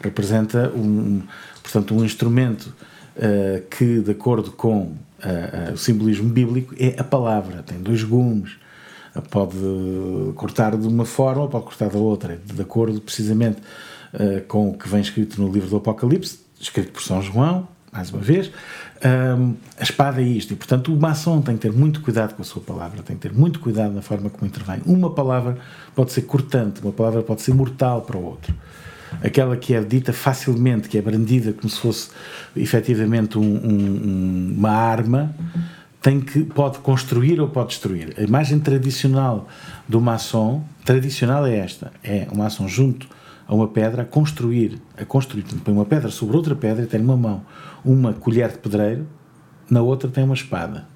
representa 0.00 0.72
um, 0.74 1.22
portanto, 1.62 1.94
um 1.94 2.04
instrumento 2.04 2.74
uh, 3.16 3.66
que, 3.68 4.00
de 4.00 4.10
acordo 4.10 4.52
com 4.52 4.82
uh, 4.82 5.72
o 5.74 5.76
simbolismo 5.76 6.28
bíblico, 6.28 6.74
é 6.78 6.94
a 6.98 7.04
palavra. 7.04 7.62
Tem 7.62 7.78
dois 7.78 8.02
gumes. 8.02 8.52
Pode 9.30 9.56
cortar 10.34 10.76
de 10.76 10.86
uma 10.86 11.06
forma 11.06 11.48
pode 11.48 11.64
cortar 11.64 11.88
da 11.88 11.98
outra, 11.98 12.38
de 12.44 12.60
acordo 12.60 13.00
precisamente 13.00 13.62
com 14.46 14.68
o 14.68 14.74
que 14.76 14.86
vem 14.90 15.00
escrito 15.00 15.40
no 15.40 15.50
livro 15.50 15.70
do 15.70 15.76
Apocalipse, 15.76 16.38
escrito 16.60 16.92
por 16.92 17.00
São 17.00 17.22
João, 17.22 17.66
mais 17.90 18.10
uma 18.10 18.20
vez. 18.20 18.50
Um, 19.38 19.54
a 19.80 19.82
espada 19.82 20.20
é 20.20 20.24
isto, 20.24 20.52
e 20.52 20.56
portanto 20.56 20.92
o 20.92 21.00
maçom 21.00 21.40
tem 21.40 21.54
que 21.54 21.62
ter 21.62 21.72
muito 21.72 22.02
cuidado 22.02 22.34
com 22.34 22.42
a 22.42 22.44
sua 22.44 22.60
palavra, 22.60 23.02
tem 23.02 23.16
que 23.16 23.22
ter 23.22 23.32
muito 23.32 23.58
cuidado 23.58 23.94
na 23.94 24.02
forma 24.02 24.28
como 24.28 24.46
intervém. 24.46 24.82
Uma 24.84 25.08
palavra 25.08 25.56
pode 25.94 26.12
ser 26.12 26.22
cortante, 26.22 26.82
uma 26.82 26.92
palavra 26.92 27.22
pode 27.22 27.40
ser 27.40 27.54
mortal 27.54 28.02
para 28.02 28.18
o 28.18 28.22
outro 28.22 28.54
aquela 29.22 29.56
que 29.56 29.74
é 29.74 29.80
dita 29.82 30.12
facilmente, 30.12 30.88
que 30.88 30.98
é 30.98 31.02
brandida 31.02 31.52
como 31.52 31.68
se 31.68 31.80
fosse 31.80 32.10
efetivamente 32.56 33.38
um, 33.38 33.42
um, 33.42 34.54
uma 34.56 34.70
arma, 34.70 35.34
tem 36.00 36.20
que, 36.20 36.44
pode 36.44 36.78
construir 36.78 37.40
ou 37.40 37.48
pode 37.48 37.70
destruir. 37.70 38.14
A 38.16 38.22
imagem 38.22 38.60
tradicional 38.60 39.48
do 39.88 40.00
maçom, 40.00 40.62
tradicional 40.84 41.46
é 41.46 41.56
esta, 41.56 41.92
é 42.02 42.28
um 42.32 42.38
maçom 42.38 42.68
junto 42.68 43.08
a 43.48 43.54
uma 43.54 43.68
pedra 43.68 44.02
a 44.02 44.04
construir, 44.04 44.80
a 44.96 45.04
construir, 45.04 45.44
põe 45.64 45.74
uma 45.74 45.84
pedra 45.84 46.10
sobre 46.10 46.36
outra 46.36 46.54
pedra 46.54 46.84
e 46.84 46.86
tem 46.86 47.00
numa 47.00 47.16
mão 47.16 47.42
uma 47.84 48.12
colher 48.12 48.50
de 48.52 48.58
pedreiro, 48.58 49.06
na 49.70 49.82
outra 49.82 50.08
tem 50.08 50.24
uma 50.24 50.34
espada. 50.34 50.86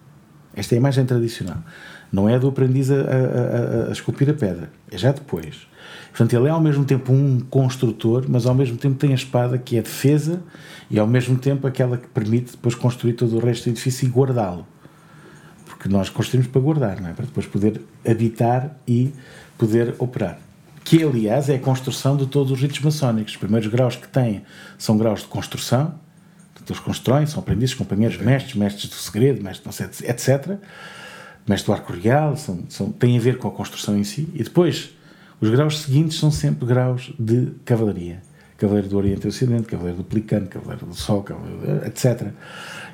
Esta 0.55 0.75
é 0.75 0.77
a 0.77 0.81
imagem 0.81 1.05
tradicional. 1.05 1.59
Não 2.13 2.29
é 2.29 2.39
do 2.39 2.49
aprendiz 2.49 2.91
a, 2.91 2.95
a, 2.95 2.99
a, 2.99 3.89
a 3.89 3.93
esculpir 3.93 4.29
a 4.31 4.35
pedra, 4.35 4.71
é 4.91 4.99
já 4.99 5.13
depois. 5.13 5.70
Portanto, 6.11 6.35
ele 6.35 6.49
é 6.49 6.51
ao 6.51 6.61
mesmo 6.61 6.85
tempo 6.85 7.13
um 7.13 7.41
construtor, 7.41 8.25
mas 8.29 8.47
ao 8.47 8.55
mesmo 8.55 8.77
tempo 8.77 8.97
tem 8.97 9.13
a 9.13 9.15
espada 9.15 9.59
que 9.59 9.77
é 9.77 9.83
defesa 9.83 10.43
e 10.91 10.99
ao 10.99 11.07
mesmo 11.07 11.37
tempo 11.39 11.67
aquela 11.67 11.97
que 11.97 12.09
permite 12.09 12.53
depois 12.53 12.75
construir 12.75 13.13
todo 13.15 13.37
o 13.37 13.41
resto 13.41 13.65
do 13.65 13.71
edifício 13.71 14.07
e 14.07 14.11
guardá-lo. 14.11 14.67
Porque 15.65 15.89
nós 15.89 16.11
construímos 16.11 16.49
para 16.49 16.61
guardar, 16.61 17.01
não 17.01 17.09
é? 17.09 17.13
Para 17.13 17.25
depois 17.25 17.47
poder 17.47 17.81
habitar 18.07 18.77
e 18.87 19.13
poder 19.57 19.95
operar. 19.99 20.39
Que, 20.85 21.03
aliás, 21.03 21.49
é 21.49 21.55
a 21.55 21.59
construção 21.59 22.17
de 22.17 22.27
todos 22.27 22.51
os 22.51 22.61
ritos 22.61 22.81
maçónicos. 22.81 23.35
Os 23.35 23.39
primeiros 23.39 23.71
graus 23.71 23.97
que 23.97 24.09
têm 24.09 24.43
são 24.77 24.97
graus 24.97 25.21
de 25.21 25.27
construção, 25.27 25.95
portanto, 26.53 26.71
eles 26.71 26.81
constroem, 26.81 27.27
são 27.27 27.41
aprendizes, 27.41 27.75
companheiros, 27.75 28.19
mestres, 28.19 28.55
mestres 28.55 28.91
do 28.91 28.97
segredo, 28.97 29.43
mestres, 29.43 30.03
etc. 30.03 30.59
Mestre 31.47 31.67
do 31.67 31.73
arco 31.73 31.93
real, 31.93 32.37
são, 32.37 32.65
são, 32.69 32.91
têm 32.91 33.17
a 33.17 33.21
ver 33.21 33.39
com 33.39 33.49
a 33.49 33.51
construção 33.51 33.97
em 33.97 34.05
si. 34.05 34.29
E 34.35 34.43
depois, 34.43 34.91
os 35.41 35.49
graus 35.51 35.81
seguintes 35.81 36.19
são 36.19 36.31
sempre 36.31 36.67
graus 36.67 37.13
de 37.19 37.53
cavalaria. 37.65 38.23
Cavaleiro 38.59 38.89
do 38.89 38.99
Oriente 38.99 39.25
e 39.25 39.29
Ocidente, 39.29 39.63
Cavaleiro 39.63 39.99
do 39.99 40.05
Plicano, 40.05 40.47
Cavaleiro 40.47 40.85
do 40.85 40.95
Sol, 40.95 41.23
cavaleiro, 41.23 41.87
etc. 41.87 42.29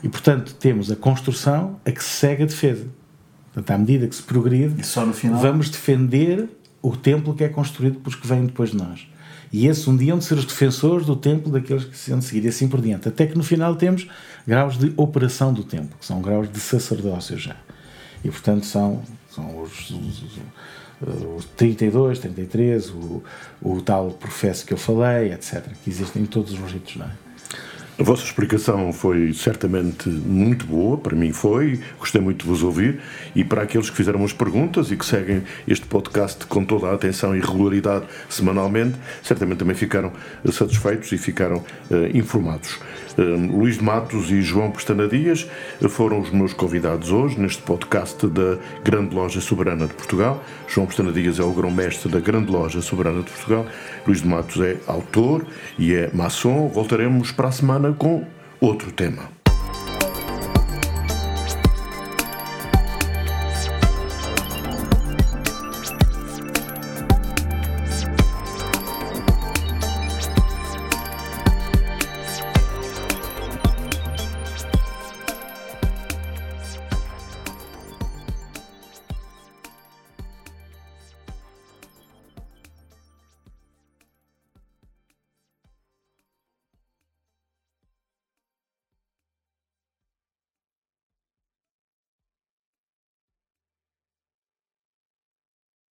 E, 0.01 0.09
portanto, 0.09 0.55
temos 0.55 0.93
a 0.93 0.97
construção 0.97 1.81
a 1.85 1.91
que 1.91 2.05
se 2.05 2.11
segue 2.11 2.45
a 2.45 2.47
defesa. 2.47 2.87
Portanto, 3.53 3.71
à 3.73 3.79
medida 3.79 4.07
que 4.07 4.15
se 4.15 4.23
progride, 4.23 4.81
final... 5.13 5.41
vamos 5.41 5.69
defender 5.69 6.49
o 6.81 6.97
templo 6.97 7.35
que 7.35 7.43
é 7.43 7.49
construído 7.49 7.99
pelos 7.99 8.15
que 8.15 8.27
vêm 8.29 8.47
depois 8.47 8.71
de 8.71 8.77
nós. 8.77 9.09
E 9.53 9.67
esses 9.67 9.89
um 9.89 9.97
dia 9.97 10.13
hão 10.13 10.19
de 10.19 10.25
ser 10.25 10.35
os 10.35 10.45
defensores 10.45 11.07
do 11.07 11.17
templo 11.17 11.51
daqueles 11.51 11.85
que 11.85 11.97
se 11.97 12.13
hão 12.13 12.19
de 12.21 12.25
seguir 12.25 12.45
e 12.45 12.49
assim 12.49 12.69
por 12.69 12.81
diante. 12.81 13.09
Até 13.09 13.27
que 13.27 13.37
no 13.37 13.43
final 13.43 13.75
temos 13.75 14.07
graus 14.47 14.79
de 14.79 14.93
operação 14.97 15.53
do 15.53 15.65
templo, 15.65 15.97
que 15.99 16.07
são 16.07 16.21
graus 16.21 16.51
de 16.51 16.61
sacerdócio 16.61 17.37
já. 17.37 17.57
E 18.25 18.31
portanto 18.31 18.67
são, 18.67 19.03
são 19.31 19.63
os, 19.63 19.91
os, 19.91 20.23
os 20.23 20.39
32, 21.57 22.19
33, 22.19 22.91
o, 22.91 23.23
o 23.63 23.81
tal 23.83 24.11
professo 24.11 24.65
que 24.65 24.73
eu 24.73 24.79
falei, 24.79 25.33
etc., 25.33 25.63
que 25.85 25.91
existem 25.91 26.23
em 26.23 26.27
todos 26.27 26.53
os 26.53 26.73
ritos, 26.73 26.97
não 26.97 27.07
é? 27.07 27.26
A 27.99 28.03
vossa 28.03 28.25
explicação 28.25 28.93
foi 28.93 29.33
certamente 29.33 30.11
muito 30.11 30.67
boa, 30.67 30.99
para 30.99 31.17
mim 31.17 31.33
foi, 31.33 31.81
gostei 31.99 32.21
muito 32.21 32.43
de 32.43 32.47
vos 32.47 32.63
ouvir 32.63 33.01
e 33.35 33.43
para 33.43 33.63
aqueles 33.63 33.89
que 33.89 33.97
fizeram 33.97 34.23
as 34.23 34.35
perguntas 34.35 34.91
e 34.91 34.99
que 34.99 35.07
seguem 35.07 35.43
este 35.67 35.87
podcast 35.87 36.45
com 36.45 36.63
toda 36.63 36.89
a 36.89 36.95
atenção 36.95 37.35
e 37.35 37.41
regularidade 37.41 38.05
semanalmente, 38.29 38.97
certamente 39.23 39.61
também 39.61 39.75
ficaram 39.75 40.13
satisfeitos 40.53 41.11
e 41.13 41.17
ficaram 41.17 41.65
uh, 41.91 42.15
informados. 42.15 42.79
Uh, 43.17 43.57
Luís 43.57 43.79
de 43.79 43.85
Matos 43.85 44.31
e 44.31 44.43
João 44.43 44.71
Pestana 44.71 45.09
Dias 45.09 45.49
foram 45.89 46.21
os 46.21 46.31
meus 46.31 46.53
convidados 46.53 47.11
hoje 47.11 47.41
neste 47.41 47.63
podcast 47.63 48.27
da 48.27 48.59
Grande 48.85 49.15
Loja 49.15 49.41
Soberana 49.41 49.87
de 49.87 49.95
Portugal. 49.95 50.45
João 50.69 50.87
Pestana 50.87 51.11
Dias 51.13 51.39
é 51.39 51.43
o 51.43 51.51
grão-mestre 51.51 52.13
da 52.13 52.21
Grande 52.21 52.53
Loja 52.53 52.83
Soberana 52.83 53.23
de 53.23 53.31
Portugal. 53.31 53.67
Luís 54.07 54.21
de 54.21 54.29
Matos 54.29 54.61
é 54.61 54.77
autor 54.87 55.47
e 55.79 55.95
é 55.95 56.11
maçom. 56.13 56.69
Voltaremos 56.69 57.33
para 57.33 57.49
a 57.49 57.53
com 57.95 58.25
outro 58.61 58.91
tema. 58.93 59.36